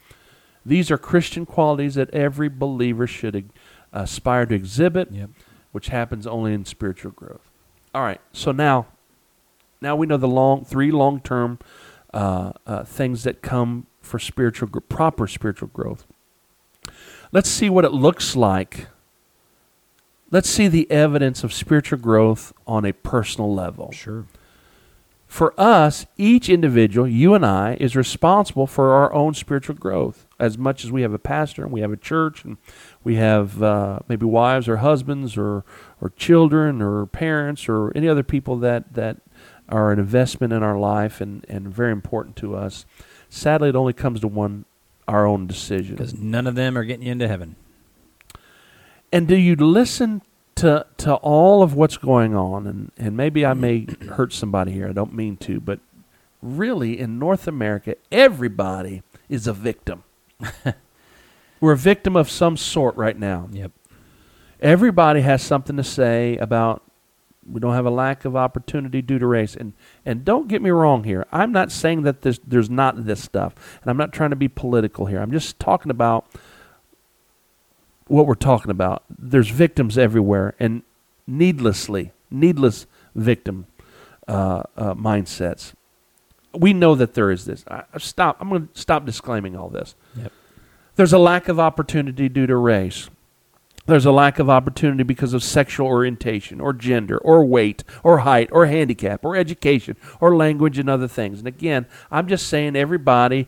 These 0.66 0.90
are 0.90 0.98
Christian 0.98 1.46
qualities 1.46 1.96
that 1.96 2.10
every 2.12 2.50
believer 2.50 3.06
should 3.06 3.52
aspire 3.94 4.46
to 4.48 4.56
exhibit 4.56 5.12
Yep. 5.12 5.30
which 5.72 5.90
happens 5.90 6.26
only 6.26 6.54
in 6.54 6.66
spiritual 6.66 7.12
growth. 7.12 7.50
All 7.94 8.02
right, 8.02 8.20
so 8.34 8.52
now, 8.52 8.88
now 9.80 9.96
we 9.96 10.08
know 10.08 10.18
the 10.18 10.28
long 10.28 10.66
three 10.66 10.92
long 10.92 11.20
term 11.22 11.60
uh, 12.14 12.54
uh, 12.66 12.84
things 12.84 13.24
that 13.24 13.42
come 13.42 13.86
for 14.02 14.20
spiritual 14.20 14.68
proper 14.90 15.28
spiritual 15.28 15.70
growth. 15.70 16.06
Let's 17.32 17.50
see 17.50 17.70
what 17.70 17.86
it 17.86 17.92
looks 17.92 18.36
like. 18.36 18.88
Let's 20.32 20.50
see 20.50 20.68
the 20.68 20.90
evidence 20.92 21.44
of 21.44 21.54
spiritual 21.54 22.00
growth 22.00 22.54
on 22.66 22.86
a 22.86 22.94
personal 22.94 23.54
level. 23.54 23.92
Sure. 23.92 24.26
For 25.28 25.54
us, 25.60 26.06
each 26.18 26.50
individual, 26.50 27.08
you 27.08 27.34
and 27.34 27.46
I, 27.46 27.78
is 27.80 27.96
responsible 27.96 28.68
for 28.68 28.92
our 28.94 29.14
own 29.14 29.34
spiritual 29.34 29.76
growth. 29.76 30.25
As 30.38 30.58
much 30.58 30.84
as 30.84 30.92
we 30.92 31.02
have 31.02 31.14
a 31.14 31.20
pastor 31.20 31.64
and 31.64 31.72
we 31.72 31.82
have 31.82 31.94
a 31.94 31.98
church 31.98 32.44
and 32.44 32.58
we 33.04 33.16
have 33.16 33.64
uh, 33.64 34.00
maybe 34.10 34.26
wives 34.26 34.68
or 34.68 34.78
husbands 34.78 35.38
or, 35.38 35.64
or 36.02 36.10
children 36.18 36.82
or 36.82 37.06
parents 37.06 37.70
or 37.70 37.96
any 37.96 38.10
other 38.10 38.24
people 38.24 38.58
that, 38.58 38.94
that 38.94 39.18
are 39.70 39.92
an 39.92 40.00
investment 40.00 40.52
in 40.52 40.62
our 40.62 40.78
life 40.78 41.22
and, 41.22 41.46
and 41.48 41.70
very 41.70 41.92
important 41.92 42.36
to 42.38 42.56
us. 42.56 42.86
Sadly, 43.30 43.70
it 43.70 43.76
only 43.76 43.94
comes 43.94 44.20
to 44.20 44.28
one 44.28 44.66
our 45.08 45.26
own 45.26 45.48
decision. 45.48 45.96
Because 45.96 46.14
none 46.16 46.48
of 46.48 46.56
them 46.56 46.78
are 46.78 46.84
getting 46.84 47.06
you 47.06 47.12
into 47.12 47.28
heaven. 47.28 47.56
And 49.12 49.28
do 49.28 49.36
you 49.36 49.56
listen 49.56 50.22
to 50.56 50.86
to 50.98 51.16
all 51.16 51.62
of 51.62 51.74
what's 51.74 51.98
going 51.98 52.36
on? 52.36 52.68
And 52.68 52.92
and 52.98 53.16
maybe 53.16 53.46
I 53.46 53.54
may 53.54 53.88
hurt 54.10 54.34
somebody 54.34 54.72
here. 54.72 54.90
I 54.90 54.94
don't 54.94 55.14
mean 55.14 55.38
to, 55.38 55.60
but 55.60 55.80
really 56.42 57.00
in 57.00 57.20
North 57.20 57.48
America, 57.48 57.96
everybody 58.12 59.04
is 59.30 59.48
a 59.48 59.54
victim. 59.54 60.04
We're 61.62 61.74
a 61.74 61.78
victim 61.78 62.16
of 62.16 62.30
some 62.30 62.58
sort 62.58 62.96
right 62.96 63.18
now. 63.18 63.50
Yep. 63.52 63.72
Everybody 64.60 65.22
has 65.22 65.42
something 65.42 65.78
to 65.78 65.84
say 65.84 66.38
about 66.38 66.82
we 67.48 67.60
don't 67.60 67.74
have 67.74 67.86
a 67.86 67.92
lack 67.92 68.26
of 68.26 68.36
opportunity 68.36 69.02
due 69.02 69.20
to 69.20 69.28
race. 69.28 69.56
And 69.56 69.74
and 70.06 70.26
don't 70.26 70.48
get 70.48 70.62
me 70.62 70.70
wrong 70.72 71.04
here. 71.04 71.26
I'm 71.32 71.52
not 71.52 71.72
saying 71.72 72.02
that 72.04 72.22
there's 72.22 72.40
there's 72.46 72.70
not 72.70 73.06
this 73.06 73.24
stuff. 73.24 73.54
And 73.82 73.90
I'm 73.90 73.98
not 73.98 74.14
trying 74.14 74.32
to 74.32 74.36
be 74.36 74.48
political 74.48 75.06
here. 75.06 75.22
I'm 75.22 75.32
just 75.32 75.60
talking 75.60 75.92
about 75.92 76.26
what 78.08 78.28
we're 78.28 78.36
talking 78.36 78.72
about. 78.72 79.04
There's 79.10 79.50
victims 79.50 79.98
everywhere 79.98 80.56
and 80.60 80.84
needlessly, 81.28 82.12
needless 82.30 82.88
victim 83.14 83.68
uh, 84.28 84.64
uh, 84.76 84.94
mindsets. 84.96 85.74
We 86.58 86.74
know 86.74 86.96
that 86.96 87.14
there 87.14 87.32
is 87.32 87.46
this. 87.46 87.64
I, 87.68 87.84
stop. 87.98 88.38
I'm 88.40 88.50
going 88.50 88.68
to 88.68 88.80
stop 88.80 89.06
disclaiming 89.06 89.56
all 89.56 89.70
this. 89.70 89.96
Yep. 90.16 90.32
There's 90.96 91.14
a 91.14 91.20
lack 91.20 91.48
of 91.48 91.60
opportunity 91.60 92.30
due 92.30 92.48
to 92.48 92.56
race. 92.56 93.10
There's 93.88 94.06
a 94.06 94.12
lack 94.12 94.40
of 94.40 94.50
opportunity 94.50 95.04
because 95.04 95.34
of 95.34 95.44
sexual 95.44 95.86
orientation 95.88 96.60
or 96.60 96.74
gender 96.74 97.20
or 97.20 97.46
weight 97.46 97.84
or 98.04 98.20
height 98.20 98.50
or 98.52 98.66
handicap 98.66 99.24
or 99.24 99.36
education 99.36 99.96
or 100.20 100.36
language 100.36 100.80
and 100.80 100.90
other 100.90 101.08
things. 101.08 101.40
And 101.40 101.48
again, 101.48 101.86
I'm 102.10 102.28
just 102.28 102.48
saying 102.48 102.76
everybody 102.76 103.48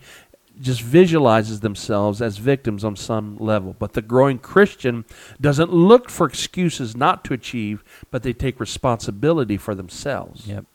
just 0.59 0.81
visualizes 0.81 1.61
themselves 1.61 2.21
as 2.21 2.37
victims 2.37 2.83
on 2.83 2.95
some 2.95 3.37
level. 3.37 3.75
But 3.77 3.93
the 3.93 4.01
growing 4.01 4.39
Christian 4.39 5.05
doesn't 5.41 5.71
look 5.73 6.09
for 6.09 6.27
excuses 6.27 6.95
not 6.95 7.23
to 7.25 7.33
achieve, 7.33 7.83
but 8.11 8.23
they 8.23 8.33
take 8.33 8.59
responsibility 8.59 9.57
for 9.57 9.73
themselves. 9.73 10.47
Yep. 10.47 10.65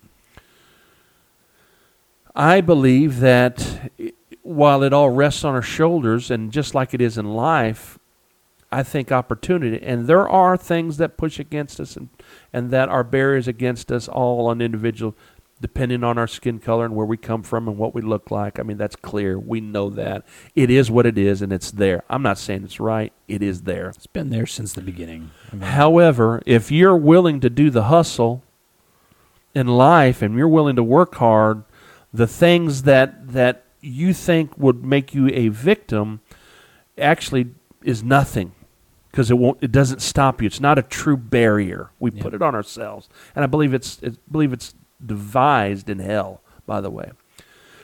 I 2.35 2.61
believe 2.61 3.21
that 3.21 3.93
while 4.43 4.83
it 4.83 4.93
all 4.93 5.11
rests 5.11 5.45
on 5.45 5.55
our 5.55 5.63
shoulders, 5.63 6.31
and 6.31 6.53
just 6.53 6.75
like 6.75 6.95
it 6.95 7.01
is 7.01 7.19
in 7.19 7.27
life, 7.35 7.99
I 8.71 8.83
think 8.83 9.13
opportunity, 9.13 9.85
and 9.85 10.07
there 10.07 10.27
are 10.27 10.57
things 10.57 10.97
that 10.97 11.19
push 11.19 11.39
against 11.39 11.79
us 11.79 11.95
and, 11.97 12.09
and 12.53 12.71
that 12.71 12.89
are 12.89 13.05
barriers 13.05 13.47
against 13.47 13.93
us 13.93 14.09
all 14.09 14.47
on 14.47 14.63
individual, 14.63 15.15
depending 15.61 16.03
on 16.03 16.17
our 16.17 16.27
skin 16.27 16.59
color 16.59 16.87
and 16.87 16.97
where 16.97 17.07
we 17.07 17.19
come 17.19 17.43
from 17.43 17.69
and 17.69 17.77
what 17.77 17.95
we 17.95 18.01
look 18.01 18.31
like. 18.31 18.59
I 18.59 18.63
mean, 18.63 18.79
that's 18.79 18.97
clear. 18.97 19.39
We 19.39 19.61
know 19.61 19.91
that. 19.91 20.25
It 20.57 20.71
is 20.71 20.91
what 20.91 21.05
it 21.05 21.19
is, 21.19 21.43
and 21.43 21.53
it's 21.53 21.71
there. 21.71 22.03
I'm 22.09 22.23
not 22.23 22.39
saying 22.39 22.65
it's 22.65 22.81
right, 22.81 23.13
it 23.29 23.43
is 23.43 23.63
there. 23.63 23.91
It's 23.91 24.07
been 24.07 24.31
there 24.31 24.47
since 24.47 24.73
the 24.73 24.81
beginning. 24.81 25.31
I 25.53 25.57
mean, 25.57 25.63
However, 25.69 26.43
if 26.47 26.71
you're 26.71 26.97
willing 26.97 27.41
to 27.41 27.51
do 27.51 27.69
the 27.69 27.85
hustle 27.85 28.43
in 29.55 29.67
life 29.67 30.23
and 30.23 30.35
you're 30.35 30.49
willing 30.49 30.77
to 30.77 30.83
work 30.83 31.17
hard, 31.17 31.65
the 32.13 32.27
things 32.27 32.83
that 32.83 33.33
that 33.33 33.65
you 33.81 34.15
think 34.15 34.57
would 34.57 34.85
make 34.85 35.15
you 35.15 35.29
a 35.29 35.49
victim 35.49 36.21
actually 36.99 37.47
is 37.83 38.03
nothing 38.03 38.53
because 39.11 39.31
it 39.31 39.35
won't 39.35 39.59
it 39.61 39.73
doesn't 39.73 40.01
stop 40.01 40.41
you. 40.41 40.47
It's 40.47 40.61
not 40.61 40.79
a 40.79 40.83
true 40.83 41.17
barrier. 41.17 41.91
We 41.99 42.11
Yeah. 42.13 42.23
put 42.23 42.35
it 42.35 42.43
on 42.43 42.55
ourselves. 42.55 43.09
And 43.35 43.45
I 43.45 43.47
believe 43.47 43.75
it's 43.75 44.01
I 44.05 44.13
believe 44.31 44.53
it's 44.53 44.75
devised 45.05 45.89
in 45.89 45.99
hell, 45.99 46.41
by 46.67 46.81
the 46.81 46.91
way. 46.91 47.11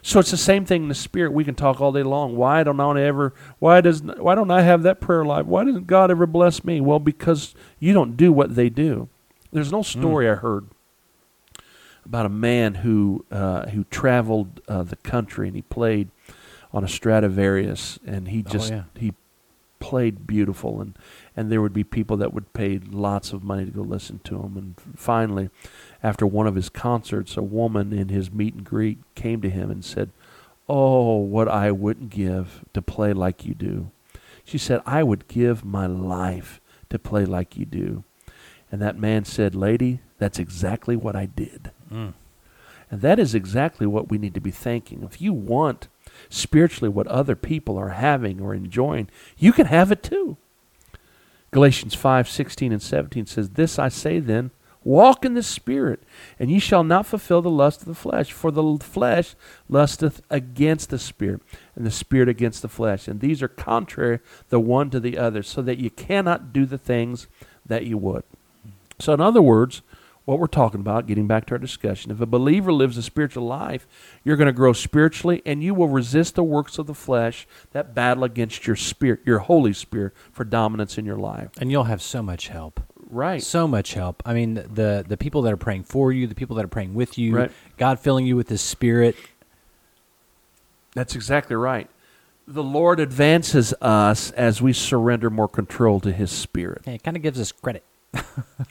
So 0.03 0.21
it's 0.21 0.31
the 0.31 0.37
same 0.37 0.65
thing 0.65 0.85
in 0.85 0.89
the 0.89 0.95
spirit. 0.95 1.33
We 1.33 1.45
can 1.45 1.55
talk 1.55 1.81
all 1.81 1.93
day 1.93 2.05
long. 2.05 2.37
Why 2.37 2.63
don't 2.63 2.81
I 2.81 3.03
ever? 3.03 3.35
Why 3.59 3.81
does? 3.81 4.03
Why 4.03 4.35
don't 4.35 4.51
I 4.51 4.63
have 4.63 4.83
that 4.85 5.01
prayer 5.01 5.25
life? 5.25 5.47
Why 5.47 5.65
doesn't 5.65 5.87
God 5.87 6.11
ever 6.11 6.27
bless 6.27 6.65
me? 6.65 6.81
Well, 6.81 7.01
because 7.01 7.55
you 7.79 7.93
don't 7.93 8.17
do 8.17 8.33
what 8.33 8.55
they 8.55 8.69
do. 8.69 9.09
There's 9.53 9.73
no 9.73 9.83
hmm. 9.83 10.01
story 10.01 10.31
I 10.31 10.35
heard 10.35 10.69
about 12.09 12.27
a 12.27 12.31
man 12.31 12.77
who 12.77 13.25
uh, 13.31 13.67
who 13.69 13.85
traveled 13.85 14.61
uh, 14.67 14.83
the 14.83 14.97
country 14.97 15.47
and 15.47 15.55
he 15.55 15.63
played 15.63 16.09
on 16.73 16.83
a 16.83 16.89
Stradivarius 16.89 17.99
and 18.07 18.29
he 18.29 18.43
Oh, 18.47 18.51
just 18.51 18.71
yeah. 18.71 18.85
he 18.97 19.13
played 19.79 20.27
beautiful 20.27 20.81
and 20.81 20.99
and 21.37 21.53
there 21.53 21.63
would 21.63 21.73
be 21.73 21.85
people 21.85 22.17
that 22.17 22.33
would 22.35 22.53
pay 22.53 22.79
lots 22.79 23.33
of 23.33 23.45
money 23.45 23.65
to 23.65 23.71
go 23.71 23.83
listen 23.83 24.21
to 24.25 24.41
him. 24.41 24.57
And 24.57 24.75
finally 24.97 25.51
after 26.03 26.27
one 26.27 26.47
of 26.47 26.55
his 26.57 26.69
concerts 26.69 27.37
a 27.37 27.43
woman 27.43 27.93
in 27.93 28.09
his 28.09 28.33
meet 28.33 28.55
and 28.55 28.65
greet 28.65 28.99
came 29.15 29.41
to 29.43 29.51
him 29.51 29.71
and 29.71 29.85
said 29.85 30.11
oh 30.69 31.17
what 31.17 31.47
I 31.49 31.71
wouldn't 31.71 32.11
give 32.11 32.65
to 32.75 32.83
play 32.83 33.13
like 33.13 33.45
you 33.47 33.55
do. 33.55 33.91
She 34.45 34.59
said 34.59 34.81
I 34.87 35.03
would 35.03 35.29
give 35.29 35.65
my 35.65 35.87
life 35.87 36.61
to 36.91 36.99
play 36.99 37.25
like 37.27 37.57
you 37.57 37.67
do. 37.67 38.03
And 38.73 38.81
that 38.83 38.99
man 38.99 39.25
said 39.25 39.55
lady 39.55 40.01
that's 40.19 40.39
exactly 40.39 40.97
what 40.97 41.15
I 41.15 41.27
did 41.27 41.71
mm, 41.91 42.13
and 42.91 43.01
that 43.03 43.19
is 43.19 43.35
exactly 43.35 43.87
what 43.87 44.11
we 44.11 44.19
need 44.19 44.35
to 44.35 44.41
be 44.41 44.51
thinking. 44.51 45.03
If 45.03 45.21
you 45.21 45.33
want 45.33 45.89
spiritually 46.31 46.89
what 46.89 47.07
other 47.09 47.37
people 47.37 47.77
are 47.77 47.91
having 47.91 48.41
or 48.41 48.55
enjoying, 48.55 49.09
you 49.37 49.53
can 49.53 49.67
have 49.67 49.93
it 49.93 50.03
too. 50.03 50.37
Galatians 51.51 51.95
5 51.95 52.29
16 52.29 52.73
and 52.73 52.83
17 52.83 53.27
says, 53.27 53.51
This 53.51 53.79
I 53.79 53.89
say 53.89 54.19
then, 54.19 54.51
walk 54.85 55.25
in 55.25 55.35
the 55.35 55.43
Spirit, 55.43 56.03
and 56.39 56.51
ye 56.51 56.59
shall 56.59 56.85
not 56.85 57.07
fulfill 57.07 57.43
the 57.43 57.51
lust 57.51 57.81
of 57.81 57.89
the 57.89 57.95
flesh. 57.95 58.33
For 58.33 58.51
the 58.51 58.79
flesh 58.83 59.35
lusteth 59.69 60.21
against 60.31 60.91
the 60.91 60.99
Spirit, 60.99 61.43
and 61.75 61.87
the 61.87 61.91
Spirit 61.91 62.29
against 62.29 62.63
the 62.63 62.69
flesh. 62.69 63.09
And 63.09 63.21
these 63.21 63.43
are 63.43 63.49
contrary 63.49 64.21
the 64.49 64.61
one 64.61 64.91
to 64.91 65.01
the 65.01 65.17
other, 65.17 65.43
so 65.43 65.63
that 65.63 65.79
you 65.79 65.91
cannot 65.91 66.53
do 66.53 66.67
the 66.67 66.79
things 66.79 67.29
that 67.65 67.87
you 67.87 67.97
would. 67.99 68.25
So, 68.99 69.15
in 69.15 69.21
other 69.21 69.43
words, 69.43 69.83
what 70.29 70.39
we're 70.39 70.47
talking 70.47 70.81
about, 70.81 71.07
getting 71.07 71.27
back 71.27 71.47
to 71.47 71.53
our 71.55 71.59
discussion, 71.59 72.11
if 72.11 72.21
a 72.21 72.27
believer 72.27 72.71
lives 72.71 72.99
a 72.99 73.03
spiritual 73.03 73.47
life, 73.47 73.89
you're 74.23 74.37
going 74.37 74.47
to 74.47 74.53
grow 74.53 74.75
spiritually 74.75 75.41
and 75.47 75.63
you 75.63 75.73
will 75.73 75.89
resist 75.89 76.35
the 76.35 76.43
works 76.45 76.77
of 76.77 76.87
the 76.87 76.93
flesh 76.93 77.47
that 77.73 77.95
battle 77.95 78.25
against 78.25 78.67
your 78.67 78.77
spirit, 78.77 79.21
your 79.25 79.39
Holy 79.39 79.73
Spirit, 79.73 80.13
for 80.31 80.45
dominance 80.45 80.99
in 80.99 81.07
your 81.07 81.17
life. 81.17 81.49
and 81.59 81.71
you'll 81.71 81.85
have 81.85 82.03
so 82.03 82.23
much 82.23 82.49
help. 82.49 82.79
Right. 83.09 83.43
So 83.43 83.67
much 83.67 83.95
help. 83.95 84.23
I 84.27 84.35
mean, 84.35 84.53
the 84.55 85.03
the 85.09 85.17
people 85.17 85.41
that 85.43 85.53
are 85.55 85.57
praying 85.57 85.85
for 85.85 86.13
you, 86.13 86.27
the 86.27 86.35
people 86.35 86.57
that 86.57 86.65
are 86.67 86.69
praying 86.69 86.93
with 86.93 87.17
you, 87.17 87.35
Right. 87.35 87.53
God 87.79 87.99
filling 87.99 88.27
you 88.27 88.37
with 88.37 88.51
His 88.51 88.61
Spirit. 88.61 89.17
That's 90.95 91.15
exactly 91.15 91.57
right. 91.57 91.89
The 92.47 92.63
Lord 92.63 93.01
advances 93.01 93.73
us 93.81 94.31
as 94.33 94.61
we 94.61 94.75
surrender 94.75 95.31
more 95.31 95.49
control 95.49 96.01
to 96.01 96.13
His 96.13 96.31
Spirit. 96.31 96.87
It 96.87 97.03
kind 97.03 97.17
of 97.17 97.23
gives 97.23 97.41
us 97.41 97.51
credit. 97.51 97.83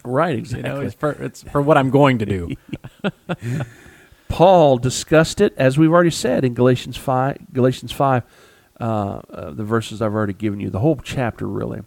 Right, 0.03 0.33
You 0.33 0.39
exactly. 0.39 0.69
know, 0.69 0.81
it's 0.81 0.95
for 0.95 1.11
it's 1.11 1.43
for 1.43 1.61
what 1.61 1.77
I'm 1.77 1.89
going 1.89 2.19
to 2.19 2.25
do. 2.25 2.55
Paul 4.29 4.77
discussed 4.77 5.41
it 5.41 5.53
as 5.57 5.77
we've 5.77 5.91
already 5.91 6.11
said 6.11 6.43
in 6.45 6.53
Galatians 6.53 6.97
five. 6.97 7.37
Galatians 7.53 7.91
five, 7.91 8.23
uh, 8.79 9.21
uh, 9.29 9.51
the 9.51 9.63
verses 9.63 10.01
I've 10.01 10.13
already 10.13 10.33
given 10.33 10.59
you, 10.59 10.69
the 10.69 10.79
whole 10.79 10.97
chapter 10.97 11.47
really. 11.47 11.81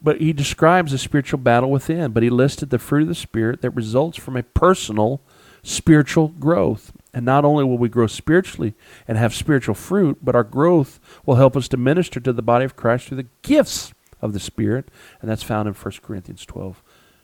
But 0.00 0.20
he 0.20 0.32
describes 0.32 0.92
the 0.92 0.98
spiritual 0.98 1.38
battle 1.38 1.70
within. 1.70 2.12
But 2.12 2.22
he 2.24 2.30
listed 2.30 2.70
the 2.70 2.78
fruit 2.78 3.02
of 3.02 3.08
the 3.08 3.14
spirit 3.14 3.62
that 3.62 3.70
results 3.70 4.18
from 4.18 4.36
a 4.36 4.42
personal 4.42 5.20
spiritual 5.62 6.28
growth. 6.28 6.92
And 7.14 7.24
not 7.24 7.44
only 7.44 7.62
will 7.64 7.78
we 7.78 7.88
grow 7.88 8.06
spiritually 8.08 8.74
and 9.06 9.16
have 9.18 9.34
spiritual 9.34 9.74
fruit, 9.74 10.18
but 10.22 10.34
our 10.34 10.44
growth 10.44 10.98
will 11.24 11.36
help 11.36 11.56
us 11.56 11.68
to 11.68 11.76
minister 11.76 12.18
to 12.20 12.32
the 12.32 12.42
body 12.42 12.64
of 12.64 12.74
Christ 12.74 13.08
through 13.08 13.18
the 13.18 13.28
gifts 13.42 13.92
of 14.20 14.32
the 14.32 14.40
Spirit. 14.40 14.88
And 15.20 15.30
that's 15.30 15.42
found 15.42 15.68
in 15.68 15.74
1 15.74 15.94
Corinthians 16.02 16.44
12, 16.46 16.81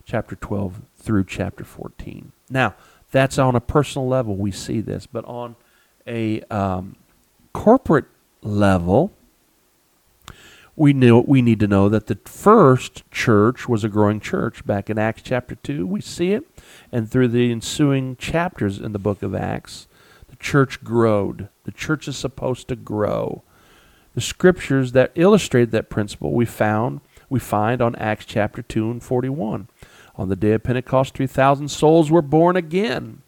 chapter 0.09 0.35
12 0.35 0.81
through 0.97 1.25
chapter 1.25 1.65
14. 1.65 2.33
Now, 2.49 2.75
that's 3.11 3.39
on 3.39 3.55
a 3.55 3.61
personal 3.61 4.09
level. 4.09 4.37
We 4.37 4.51
see 4.51 4.81
this. 4.81 5.07
But 5.07 5.25
on 5.27 5.55
a 6.07 6.41
um, 6.51 6.97
corporate 7.53 8.07
level, 8.41 9.13
we 10.75 10.95
knew 10.95 11.19
we 11.21 11.43
need 11.43 11.61
to 11.61 11.67
know 11.67 11.91
that 11.91 12.07
the 12.07 12.19
first 12.25 13.09
church 13.11 13.69
was 13.69 13.85
a 13.85 13.89
growing 13.89 14.21
church. 14.21 14.65
Back 14.65 14.89
in 14.89 14.99
Acts 14.99 15.23
chapter 15.23 15.57
two, 15.57 15.87
we 15.87 16.01
see 16.01 16.33
it, 16.33 16.45
and 16.91 17.11
through 17.11 17.29
the 17.29 17.51
ensuing 17.51 18.17
chapters 18.17 18.79
in 18.79 18.93
the 18.93 18.99
book 18.99 19.23
of 19.23 19.35
Acts, 19.35 19.89
the 20.29 20.37
church 20.37 20.83
growed. 20.83 21.49
The 21.65 21.73
church 21.73 22.09
is 22.09 22.17
supposed 22.17 22.69
to 22.69 22.77
grow. 22.77 23.43
The 24.15 24.21
scriptures 24.21 24.93
that 24.93 25.13
illustrate 25.15 25.71
that 25.73 25.91
principle 25.91 26.33
we 26.33 26.47
found 26.47 27.01
we 27.29 27.41
find 27.41 27.83
on 27.83 27.95
Acts 27.97 28.25
chapter 28.25 28.63
two 28.63 28.91
and 28.91 29.03
forty 29.03 29.29
one. 29.29 29.69
On 30.19 30.29
the 30.29 30.37
day 30.37 30.53
of 30.53 30.65
Pentecost, 30.65 31.15
three 31.15 31.29
thousand 31.29 31.69
souls 31.69 32.11
were 32.11 32.23
born 32.23 32.57
again. 32.57 33.23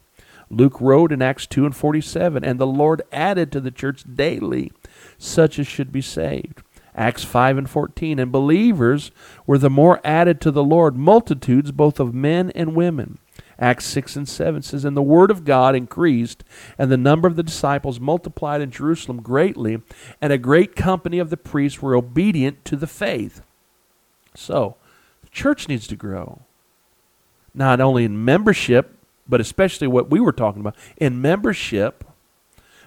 Luke 0.49 0.81
wrote 0.81 1.13
in 1.13 1.21
Acts 1.21 1.47
2 1.47 1.65
and 1.65 1.73
47, 1.73 2.43
and 2.43 2.59
the 2.59 2.67
Lord 2.67 3.01
added 3.13 3.53
to 3.53 3.61
the 3.61 3.71
church 3.71 4.03
daily 4.13 4.73
such 5.17 5.57
as 5.57 5.65
should 5.65 5.93
be 5.93 6.01
saved. 6.01 6.61
Acts 6.93 7.23
5 7.23 7.57
and 7.57 7.69
14, 7.69 8.19
and 8.19 8.31
believers 8.33 9.11
were 9.47 9.57
the 9.57 9.69
more 9.69 10.01
added 10.03 10.41
to 10.41 10.51
the 10.51 10.63
Lord, 10.63 10.97
multitudes 10.97 11.71
both 11.71 12.01
of 12.01 12.13
men 12.13 12.51
and 12.51 12.75
women. 12.75 13.17
Acts 13.57 13.85
6 13.85 14.17
and 14.17 14.27
7 14.27 14.61
says, 14.61 14.83
And 14.83 14.97
the 14.97 15.01
word 15.01 15.31
of 15.31 15.45
God 15.45 15.73
increased, 15.73 16.43
and 16.77 16.91
the 16.91 16.97
number 16.97 17.29
of 17.29 17.37
the 17.37 17.43
disciples 17.43 18.01
multiplied 18.01 18.59
in 18.59 18.71
Jerusalem 18.71 19.21
greatly, 19.21 19.81
and 20.19 20.33
a 20.33 20.37
great 20.37 20.75
company 20.75 21.19
of 21.19 21.29
the 21.29 21.37
priests 21.37 21.81
were 21.81 21.95
obedient 21.95 22.65
to 22.65 22.75
the 22.75 22.87
faith. 22.87 23.41
So, 24.35 24.75
the 25.21 25.29
church 25.29 25.69
needs 25.69 25.87
to 25.87 25.95
grow. 25.95 26.41
Not 27.53 27.81
only 27.81 28.05
in 28.05 28.23
membership, 28.23 28.95
but 29.27 29.41
especially 29.41 29.87
what 29.87 30.09
we 30.09 30.19
were 30.19 30.31
talking 30.31 30.61
about 30.61 30.75
in 30.97 31.21
membership, 31.21 32.03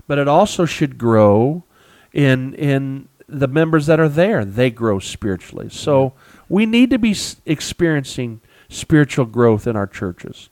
but 0.07 0.19
it 0.19 0.29
also 0.29 0.65
should 0.65 0.99
grow 0.99 1.65
in 2.13 2.55
in 2.55 3.09
the 3.29 3.49
members 3.49 3.87
that 3.87 3.99
are 3.99 4.09
there. 4.09 4.45
They 4.45 4.71
grow 4.71 4.99
spiritually. 4.99 5.69
So 5.71 6.13
we 6.49 6.67
need 6.67 6.91
to 6.91 6.99
be 6.99 7.17
experiencing 7.47 8.41
spiritual 8.69 9.25
growth 9.27 9.67
in 9.67 9.77
our 9.77 9.87
churches. 9.87 10.49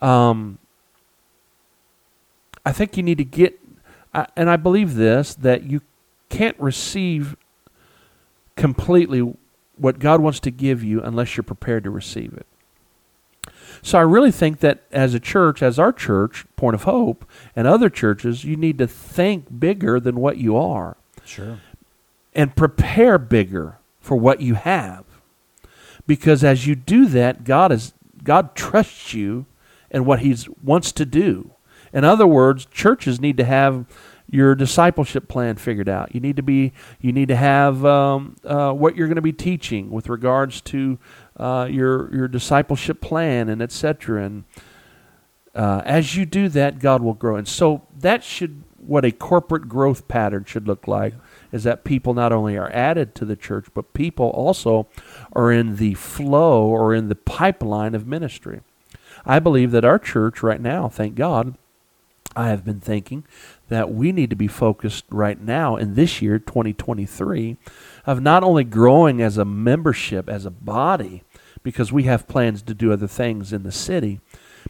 Um, 0.00 0.58
I 2.64 2.72
think 2.72 2.96
you 2.96 3.02
need 3.02 3.18
to 3.18 3.24
get, 3.24 3.58
and 4.36 4.48
I 4.50 4.56
believe 4.56 4.94
this 4.94 5.34
that 5.36 5.64
you 5.64 5.80
can't 6.28 6.58
receive 6.60 7.36
completely 8.56 9.34
what 9.76 9.98
God 9.98 10.20
wants 10.20 10.40
to 10.40 10.50
give 10.50 10.84
you 10.84 11.02
unless 11.02 11.36
you're 11.36 11.44
prepared 11.44 11.84
to 11.84 11.90
receive 11.90 12.32
it. 12.34 12.46
So 13.82 13.98
I 13.98 14.02
really 14.02 14.30
think 14.30 14.60
that 14.60 14.82
as 14.92 15.14
a 15.14 15.20
church, 15.20 15.62
as 15.62 15.78
our 15.78 15.92
church, 15.92 16.44
Point 16.56 16.74
of 16.74 16.82
Hope, 16.84 17.24
and 17.56 17.66
other 17.66 17.88
churches, 17.88 18.44
you 18.44 18.56
need 18.56 18.78
to 18.78 18.86
think 18.86 19.58
bigger 19.60 19.98
than 19.98 20.16
what 20.20 20.36
you 20.36 20.56
are 20.56 20.96
Sure. 21.24 21.58
and 22.34 22.54
prepare 22.54 23.18
bigger 23.18 23.78
for 24.00 24.16
what 24.16 24.40
you 24.40 24.54
have. 24.54 25.04
Because 26.06 26.42
as 26.44 26.66
you 26.66 26.74
do 26.74 27.06
that, 27.06 27.44
God 27.44 27.72
is 27.72 27.94
God 28.22 28.54
trusts 28.54 29.14
you 29.14 29.46
and 29.90 30.04
what 30.06 30.20
He 30.20 30.36
wants 30.62 30.92
to 30.92 31.06
do. 31.06 31.52
In 31.92 32.04
other 32.04 32.26
words, 32.26 32.66
churches 32.66 33.20
need 33.20 33.36
to 33.38 33.44
have 33.44 33.86
your 34.32 34.54
discipleship 34.54 35.26
plan 35.26 35.56
figured 35.56 35.88
out. 35.88 36.14
You 36.14 36.20
need 36.20 36.36
to 36.36 36.42
be 36.42 36.72
you 37.00 37.12
need 37.12 37.28
to 37.28 37.36
have 37.36 37.84
um, 37.84 38.36
uh, 38.44 38.72
what 38.72 38.96
you're 38.96 39.08
going 39.08 39.16
to 39.16 39.22
be 39.22 39.32
teaching 39.32 39.90
with 39.90 40.08
regards 40.08 40.60
to 40.62 40.98
uh, 41.40 41.64
your 41.64 42.14
your 42.14 42.28
discipleship 42.28 43.00
plan 43.00 43.48
and 43.48 43.62
etc. 43.62 44.22
And 44.22 44.44
uh, 45.54 45.82
as 45.84 46.14
you 46.14 46.26
do 46.26 46.48
that, 46.50 46.78
God 46.78 47.02
will 47.02 47.14
grow. 47.14 47.36
And 47.36 47.48
so 47.48 47.86
that 47.98 48.22
should 48.22 48.62
what 48.76 49.04
a 49.04 49.12
corporate 49.12 49.68
growth 49.68 50.08
pattern 50.08 50.44
should 50.44 50.66
look 50.66 50.88
like 50.88 51.14
is 51.52 51.64
that 51.64 51.84
people 51.84 52.14
not 52.14 52.32
only 52.32 52.56
are 52.56 52.70
added 52.72 53.14
to 53.14 53.24
the 53.24 53.36
church, 53.36 53.66
but 53.74 53.92
people 53.92 54.28
also 54.30 54.86
are 55.32 55.52
in 55.52 55.76
the 55.76 55.94
flow 55.94 56.64
or 56.64 56.94
in 56.94 57.08
the 57.08 57.14
pipeline 57.14 57.94
of 57.94 58.06
ministry. 58.06 58.60
I 59.26 59.38
believe 59.38 59.70
that 59.72 59.84
our 59.84 59.98
church 59.98 60.42
right 60.42 60.60
now, 60.60 60.88
thank 60.88 61.14
God, 61.14 61.56
I 62.36 62.48
have 62.48 62.64
been 62.64 62.80
thinking 62.80 63.24
that 63.68 63.92
we 63.92 64.12
need 64.12 64.30
to 64.30 64.36
be 64.36 64.46
focused 64.46 65.04
right 65.10 65.40
now 65.40 65.76
in 65.76 65.94
this 65.94 66.22
year, 66.22 66.38
2023, 66.38 67.56
of 68.06 68.22
not 68.22 68.44
only 68.44 68.64
growing 68.64 69.20
as 69.20 69.36
a 69.36 69.44
membership, 69.44 70.28
as 70.28 70.46
a 70.46 70.50
body, 70.50 71.24
because 71.62 71.92
we 71.92 72.04
have 72.04 72.28
plans 72.28 72.62
to 72.62 72.74
do 72.74 72.92
other 72.92 73.06
things 73.06 73.52
in 73.52 73.62
the 73.62 73.72
city, 73.72 74.20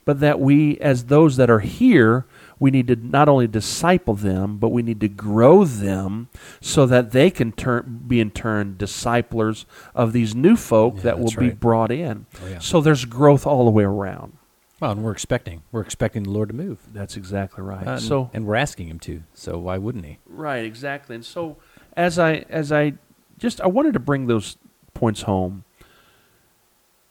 but 0.05 0.21
that 0.21 0.41
we, 0.41 0.79
as 0.79 1.05
those 1.05 1.37
that 1.37 1.51
are 1.51 1.61
here, 1.61 2.27
we 2.59 2.71
need 2.71 2.89
to 2.89 2.97
not 2.97 3.29
only 3.29 3.47
disciple 3.47 4.15
them, 4.15 4.59
but 4.59 4.69
we 4.69 4.83
need 4.83 5.01
to 5.01 5.09
grow 5.09 5.65
them 5.65 6.29
so 6.61 6.87
that 6.87 7.13
they 7.13 7.31
can 7.31 7.53
turn, 7.53 8.03
be 8.07 8.21
in 8.21 8.31
turn 8.31 8.77
disciplers 8.77 9.67
of 9.95 10.13
these 10.13 10.35
new 10.35 10.57
folk 10.57 10.97
Yeah, 10.97 11.03
that 11.03 11.19
will 11.19 11.27
that's 11.27 11.37
be 11.37 11.51
brought 11.51 11.91
in. 11.91 12.27
Oh, 12.43 12.49
yeah. 12.49 12.59
So 12.59 12.81
there's 12.81 13.05
growth 13.05 13.47
all 13.47 13.65
the 13.65 13.71
way 13.71 13.85
around. 13.85 14.37
Well, 14.81 14.93
and 14.93 15.03
we're 15.05 15.13
expecting 15.13 15.63
we're 15.73 15.83
expecting 15.83 16.23
the 16.23 16.31
Lord 16.31 16.49
to 16.49 16.55
move. 16.55 16.79
That's 16.93 17.17
exactly 17.17 17.63
right. 17.63 17.87
Uh, 17.87 17.93
and, 17.93 18.03
so 18.03 18.31
and 18.33 18.47
we're 18.47 18.57
asking 18.57 18.89
him 18.89 18.99
to. 19.01 19.23
So 19.35 19.59
why 19.59 19.77
wouldn't 19.77 20.07
he? 20.07 20.19
Right, 20.27 20.65
exactly. 20.65 21.17
And 21.17 21.25
so 21.25 21.59
as 21.97 22.19
I 22.19 22.47
as 22.49 22.73
I 22.73 22.95
just 23.39 23.61
I 23.61 23.67
wanted 23.67 23.93
to 23.93 24.01
bring 24.01 24.27
those 24.27 24.57
points 24.95 25.23
home 25.23 25.65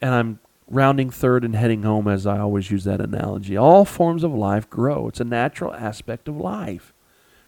and 0.02 0.14
I'm 0.14 0.40
rounding 0.70 1.10
third 1.10 1.44
and 1.44 1.56
heading 1.56 1.84
home 1.84 2.08
as 2.08 2.26
I 2.28 2.40
always 2.40 2.70
use 2.72 2.84
that 2.84 3.02
analogy. 3.02 3.58
All 3.58 3.86
forms 3.86 4.24
of 4.24 4.34
life 4.34 4.70
grow. 4.70 5.08
It's 5.08 5.20
a 5.20 5.26
natural 5.26 5.74
aspect 5.74 6.28
of 6.28 6.38
life. 6.38 6.94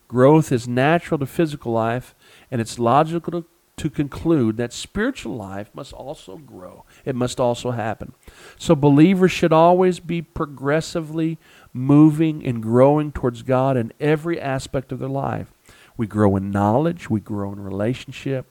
Growth 0.07 0.51
is 0.51 0.67
natural 0.67 1.19
to 1.19 1.25
physical 1.25 1.71
life 1.71 2.15
and 2.49 2.59
it's 2.59 2.79
logical 2.79 3.31
to, 3.31 3.45
to 3.77 3.89
conclude 3.89 4.57
that 4.57 4.73
spiritual 4.73 5.35
life 5.35 5.69
must 5.73 5.93
also 5.93 6.37
grow. 6.37 6.83
It 7.05 7.15
must 7.15 7.39
also 7.39 7.71
happen. 7.71 8.13
So 8.57 8.75
believers 8.75 9.31
should 9.31 9.53
always 9.53 9.99
be 9.99 10.21
progressively 10.21 11.37
moving 11.71 12.45
and 12.45 12.61
growing 12.61 13.11
towards 13.11 13.43
God 13.43 13.77
in 13.77 13.93
every 13.99 14.41
aspect 14.41 14.91
of 14.91 14.99
their 14.99 15.07
life. 15.07 15.53
We 15.95 16.07
grow 16.07 16.35
in 16.35 16.51
knowledge, 16.51 17.09
we 17.09 17.19
grow 17.19 17.53
in 17.53 17.59
relationship, 17.59 18.47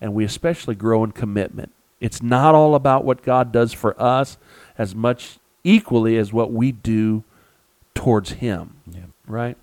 and 0.00 0.14
we 0.14 0.24
especially 0.24 0.74
grow 0.74 1.04
in 1.04 1.12
commitment. 1.12 1.72
It's 2.00 2.22
not 2.22 2.54
all 2.54 2.74
about 2.74 3.04
what 3.04 3.22
God 3.22 3.52
does 3.52 3.72
for 3.72 4.00
us 4.00 4.36
as 4.76 4.94
much 4.94 5.38
equally 5.62 6.16
as 6.16 6.32
what 6.32 6.52
we 6.52 6.72
do 6.72 7.24
towards 7.94 8.32
Him, 8.32 8.76
Yeah. 8.90 9.06
right? 9.26 9.56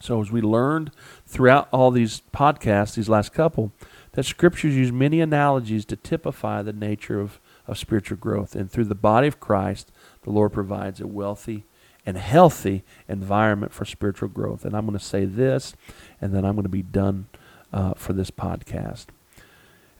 So, 0.00 0.20
as 0.20 0.32
we 0.32 0.40
learned 0.40 0.90
throughout 1.26 1.68
all 1.70 1.92
these 1.92 2.22
podcasts, 2.34 2.96
these 2.96 3.08
last 3.08 3.32
couple, 3.32 3.70
that 4.12 4.24
scriptures 4.24 4.74
use 4.74 4.90
many 4.90 5.20
analogies 5.20 5.84
to 5.86 5.96
typify 5.96 6.60
the 6.62 6.72
nature 6.72 7.20
of, 7.20 7.38
of 7.68 7.78
spiritual 7.78 8.16
growth. 8.16 8.56
And 8.56 8.68
through 8.68 8.86
the 8.86 8.96
body 8.96 9.28
of 9.28 9.38
Christ, 9.38 9.92
the 10.24 10.30
Lord 10.30 10.52
provides 10.52 11.00
a 11.00 11.06
wealthy 11.06 11.64
and 12.04 12.16
healthy 12.16 12.82
environment 13.08 13.72
for 13.72 13.84
spiritual 13.84 14.28
growth. 14.28 14.64
And 14.64 14.76
I'm 14.76 14.86
going 14.86 14.98
to 14.98 15.04
say 15.04 15.24
this, 15.24 15.74
and 16.20 16.34
then 16.34 16.44
I'm 16.44 16.54
going 16.56 16.64
to 16.64 16.68
be 16.68 16.82
done 16.82 17.28
uh, 17.72 17.94
for 17.94 18.12
this 18.12 18.32
podcast. 18.32 19.06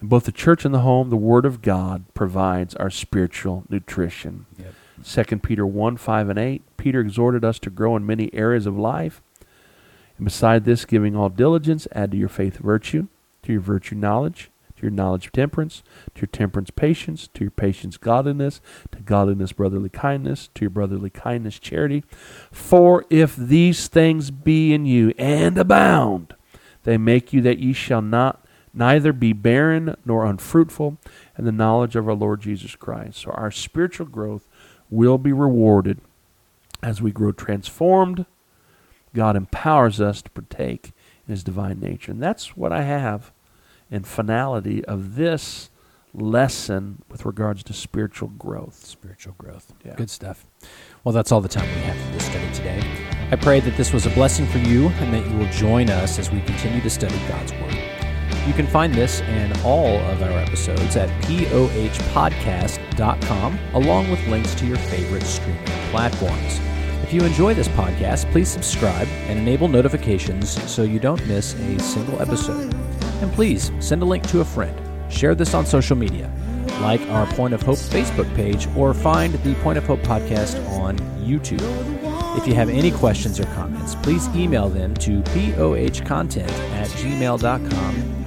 In 0.02 0.09
both 0.09 0.25
the 0.25 0.32
church 0.32 0.64
and 0.64 0.75
the 0.75 0.80
home, 0.80 1.11
the 1.11 1.16
Word 1.16 1.47
of 1.47 1.62
God 1.62 2.04
provides 2.12 2.75
our 2.75 2.90
spiritual 2.90 3.62
nutrition. 3.68 4.46
Yep. 4.59 5.29
2 5.29 5.38
Peter 5.38 5.64
1 5.64 5.96
5 5.96 6.29
and 6.29 6.38
8. 6.38 6.62
Peter 6.76 7.00
exhorted 7.00 7.44
us 7.44 7.61
to 7.61 7.70
grow 7.70 7.94
in 7.94 8.05
many 8.05 8.29
areas 8.35 8.66
of 8.66 8.76
life. 8.76 9.22
And 10.18 10.24
beside 10.24 10.64
this, 10.64 10.85
giving 10.85 11.14
all 11.14 11.29
diligence, 11.29 11.87
add 11.92 12.11
to 12.11 12.16
your 12.16 12.29
faith 12.29 12.57
virtue, 12.59 13.07
to 13.44 13.53
your 13.53 13.61
virtue 13.61 13.94
knowledge, 13.94 14.50
to 14.76 14.83
your 14.83 14.90
knowledge 14.90 15.31
temperance, 15.31 15.85
to 16.16 16.22
your 16.22 16.29
temperance 16.29 16.70
patience, 16.70 17.29
to 17.35 17.44
your 17.44 17.53
patience 17.53 17.96
godliness, 17.96 18.61
to 18.90 19.00
godliness 19.00 19.53
brotherly 19.53 19.88
kindness, 19.88 20.50
to 20.57 20.62
your 20.62 20.70
brotherly 20.70 21.11
kindness 21.11 21.61
charity. 21.61 22.03
For 22.50 23.05
if 23.09 23.37
these 23.37 23.87
things 23.87 24.33
be 24.33 24.74
in 24.74 24.85
you 24.85 25.14
and 25.16 25.57
abound, 25.57 26.35
they 26.83 26.98
make 26.98 27.33
you 27.33 27.40
that 27.42 27.61
ye 27.61 27.72
shall 27.72 28.03
not 28.03 28.41
neither 28.74 29.12
be 29.12 29.32
barren 29.32 29.96
nor 30.04 30.24
unfruitful 30.24 30.98
in 31.38 31.44
the 31.44 31.52
knowledge 31.52 31.96
of 31.96 32.08
our 32.08 32.14
Lord 32.14 32.40
Jesus 32.40 32.74
Christ. 32.76 33.18
So 33.18 33.30
our 33.32 33.50
spiritual 33.50 34.06
growth 34.06 34.46
will 34.90 35.18
be 35.18 35.32
rewarded 35.32 36.00
as 36.82 37.00
we 37.00 37.12
grow 37.12 37.32
transformed. 37.32 38.26
God 39.14 39.37
empowers 39.37 40.00
us 40.00 40.22
to 40.22 40.30
partake 40.30 40.92
in 41.26 41.32
his 41.32 41.44
divine 41.44 41.80
nature. 41.80 42.12
And 42.12 42.22
that's 42.22 42.56
what 42.56 42.72
I 42.72 42.82
have 42.82 43.32
in 43.90 44.04
finality 44.04 44.85
of 44.85 45.16
this 45.16 45.70
lesson 46.14 47.02
with 47.08 47.24
regards 47.24 47.62
to 47.64 47.72
spiritual 47.72 48.28
growth. 48.28 48.85
Spiritual 48.85 49.35
growth. 49.38 49.72
Yeah. 49.85 49.94
Good 49.94 50.11
stuff. 50.11 50.46
Well, 51.04 51.12
that's 51.12 51.32
all 51.32 51.40
the 51.40 51.48
time 51.48 51.68
we 51.74 51.82
have 51.82 51.96
for 51.96 52.12
this 52.12 52.26
study 52.26 52.52
today. 52.52 52.82
I 53.30 53.37
pray 53.37 53.61
that 53.61 53.76
this 53.76 53.92
was 53.92 54.06
a 54.06 54.11
blessing 54.11 54.46
for 54.46 54.58
you 54.58 54.88
and 54.88 55.12
that 55.14 55.26
you 55.26 55.37
will 55.37 55.50
join 55.52 55.90
us 55.90 56.18
as 56.18 56.30
we 56.30 56.40
continue 56.42 56.80
to 56.80 56.90
study 56.90 57.18
God's 57.28 57.52
Word. 57.52 57.91
You 58.46 58.52
can 58.52 58.66
find 58.66 58.92
this 58.92 59.22
and 59.22 59.59
all 59.62 59.96
of 60.11 60.22
our 60.22 60.38
episodes 60.38 60.96
at 60.96 61.09
pohpodcast.com, 61.22 63.59
along 63.74 64.11
with 64.11 64.26
links 64.26 64.55
to 64.57 64.66
your 64.66 64.78
favorite 64.78 65.22
streaming 65.22 65.64
platforms. 65.90 66.61
If 67.05 67.12
you 67.12 67.22
enjoy 67.22 67.55
this 67.55 67.68
podcast, 67.68 68.28
please 68.33 68.48
subscribe 68.48 69.07
and 69.28 69.38
enable 69.38 69.68
notifications 69.68 70.61
so 70.70 70.83
you 70.83 70.98
don't 70.98 71.24
miss 71.26 71.55
a 71.55 71.78
single 71.78 72.20
episode. 72.20 72.74
And 73.20 73.33
please 73.33 73.70
send 73.78 74.02
a 74.02 74.05
link 74.05 74.26
to 74.28 74.40
a 74.40 74.44
friend. 74.44 74.76
Share 75.12 75.37
this 75.37 75.55
on 75.55 75.64
social 75.64 75.96
media, 75.96 76.28
like 76.81 77.00
our 77.11 77.26
Point 77.35 77.55
of 77.55 77.62
Hope 77.62 77.78
Facebook 77.78 78.35
page, 78.35 78.66
or 78.76 78.92
find 78.92 79.35
the 79.35 79.55
Point 79.57 79.78
of 79.78 79.85
Hope 79.85 80.00
podcast 80.00 80.59
on 80.70 80.98
YouTube. 81.20 81.62
If 82.37 82.48
you 82.48 82.55
have 82.55 82.70
any 82.70 82.90
questions 82.90 83.38
or 83.38 83.44
comments, 83.55 83.94
please 83.96 84.26
email 84.35 84.68
them 84.68 84.94
to 84.94 85.22
pohcontent 85.22 86.50
at 86.72 86.88
gmail.com 86.88 88.21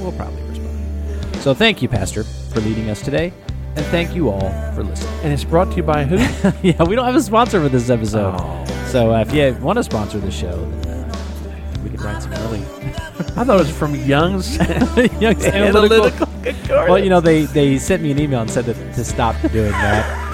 we'll 0.00 0.12
probably 0.12 0.42
respond. 0.42 1.36
So 1.42 1.54
thank 1.54 1.82
you, 1.82 1.88
Pastor, 1.88 2.24
for 2.24 2.60
leading 2.60 2.90
us 2.90 3.00
today, 3.00 3.32
and 3.76 3.86
thank 3.86 4.14
you 4.14 4.30
all 4.30 4.50
for 4.74 4.82
listening. 4.82 5.14
And 5.22 5.32
it's 5.32 5.44
brought 5.44 5.70
to 5.70 5.76
you 5.76 5.82
by 5.82 6.04
who? 6.04 6.16
yeah, 6.62 6.82
we 6.82 6.96
don't 6.96 7.06
have 7.06 7.16
a 7.16 7.22
sponsor 7.22 7.60
for 7.60 7.68
this 7.68 7.90
episode. 7.90 8.34
Oh. 8.38 8.86
So 8.88 9.14
uh, 9.14 9.20
if 9.20 9.32
you 9.32 9.54
want 9.62 9.78
to 9.78 9.84
sponsor 9.84 10.18
the 10.18 10.30
show, 10.30 10.64
then, 10.82 11.04
uh, 11.04 11.80
we 11.82 11.90
could 11.90 12.02
write 12.02 12.22
some 12.22 12.32
early 12.34 12.60
I 13.36 13.44
thought 13.44 13.56
it 13.56 13.66
was 13.66 13.70
from 13.70 13.94
Young's 13.94 14.56
Young's 15.20 15.44
Analytical. 15.44 16.26
Well, 16.68 16.98
you 16.98 17.10
know, 17.10 17.20
they, 17.20 17.42
they 17.42 17.78
sent 17.78 18.02
me 18.02 18.10
an 18.10 18.18
email 18.18 18.40
and 18.40 18.50
said 18.50 18.64
that 18.64 18.94
to 18.94 19.04
stop 19.04 19.36
doing 19.52 19.70
that. 19.72 20.30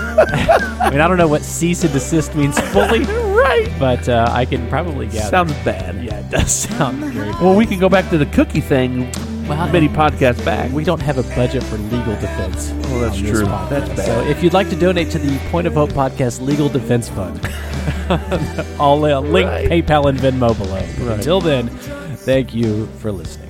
I 0.80 0.90
mean, 0.90 1.00
I 1.00 1.08
don't 1.08 1.18
know 1.18 1.28
what 1.28 1.42
cease 1.42 1.84
and 1.84 1.92
desist 1.92 2.34
means 2.34 2.58
fully, 2.72 3.00
right. 3.00 3.70
but 3.78 4.08
uh, 4.08 4.28
I 4.30 4.44
can 4.44 4.68
probably 4.68 5.06
gather. 5.06 5.28
Sounds 5.28 5.52
bad. 5.64 6.02
yeah, 6.02 6.20
it 6.20 6.30
does 6.30 6.50
sound 6.52 6.98
very 6.98 7.32
bad. 7.32 7.42
Well, 7.42 7.56
we 7.56 7.66
can 7.66 7.78
go 7.78 7.88
back 7.88 8.08
to 8.10 8.18
the 8.18 8.26
cookie 8.26 8.60
thing 8.60 9.12
Well, 9.48 9.68
many 9.72 9.88
podcasts 9.88 10.44
back. 10.44 10.70
We 10.72 10.82
don't 10.84 11.00
have 11.02 11.18
a 11.18 11.22
budget 11.34 11.62
for 11.64 11.76
legal 11.78 12.14
defense. 12.16 12.72
Well, 12.88 13.00
that's 13.00 13.18
true. 13.18 13.44
That's 13.44 13.88
bad. 13.90 14.04
So 14.06 14.20
if 14.26 14.42
you'd 14.42 14.52
like 14.52 14.68
to 14.70 14.76
donate 14.76 15.10
to 15.12 15.18
the 15.18 15.38
Point 15.50 15.66
of 15.66 15.74
Hope 15.74 15.90
Podcast 15.90 16.40
Legal 16.40 16.68
Defense 16.68 17.08
Fund, 17.08 17.40
I'll 18.80 19.04
uh, 19.04 19.20
link 19.20 19.48
Right. 19.48 19.68
PayPal 19.70 20.06
and 20.08 20.18
Venmo 20.18 20.56
below. 20.58 20.74
Right. 21.06 21.16
Until 21.18 21.40
then, 21.40 21.68
thank 21.68 22.54
you 22.54 22.86
for 22.98 23.12
listening. 23.12 23.45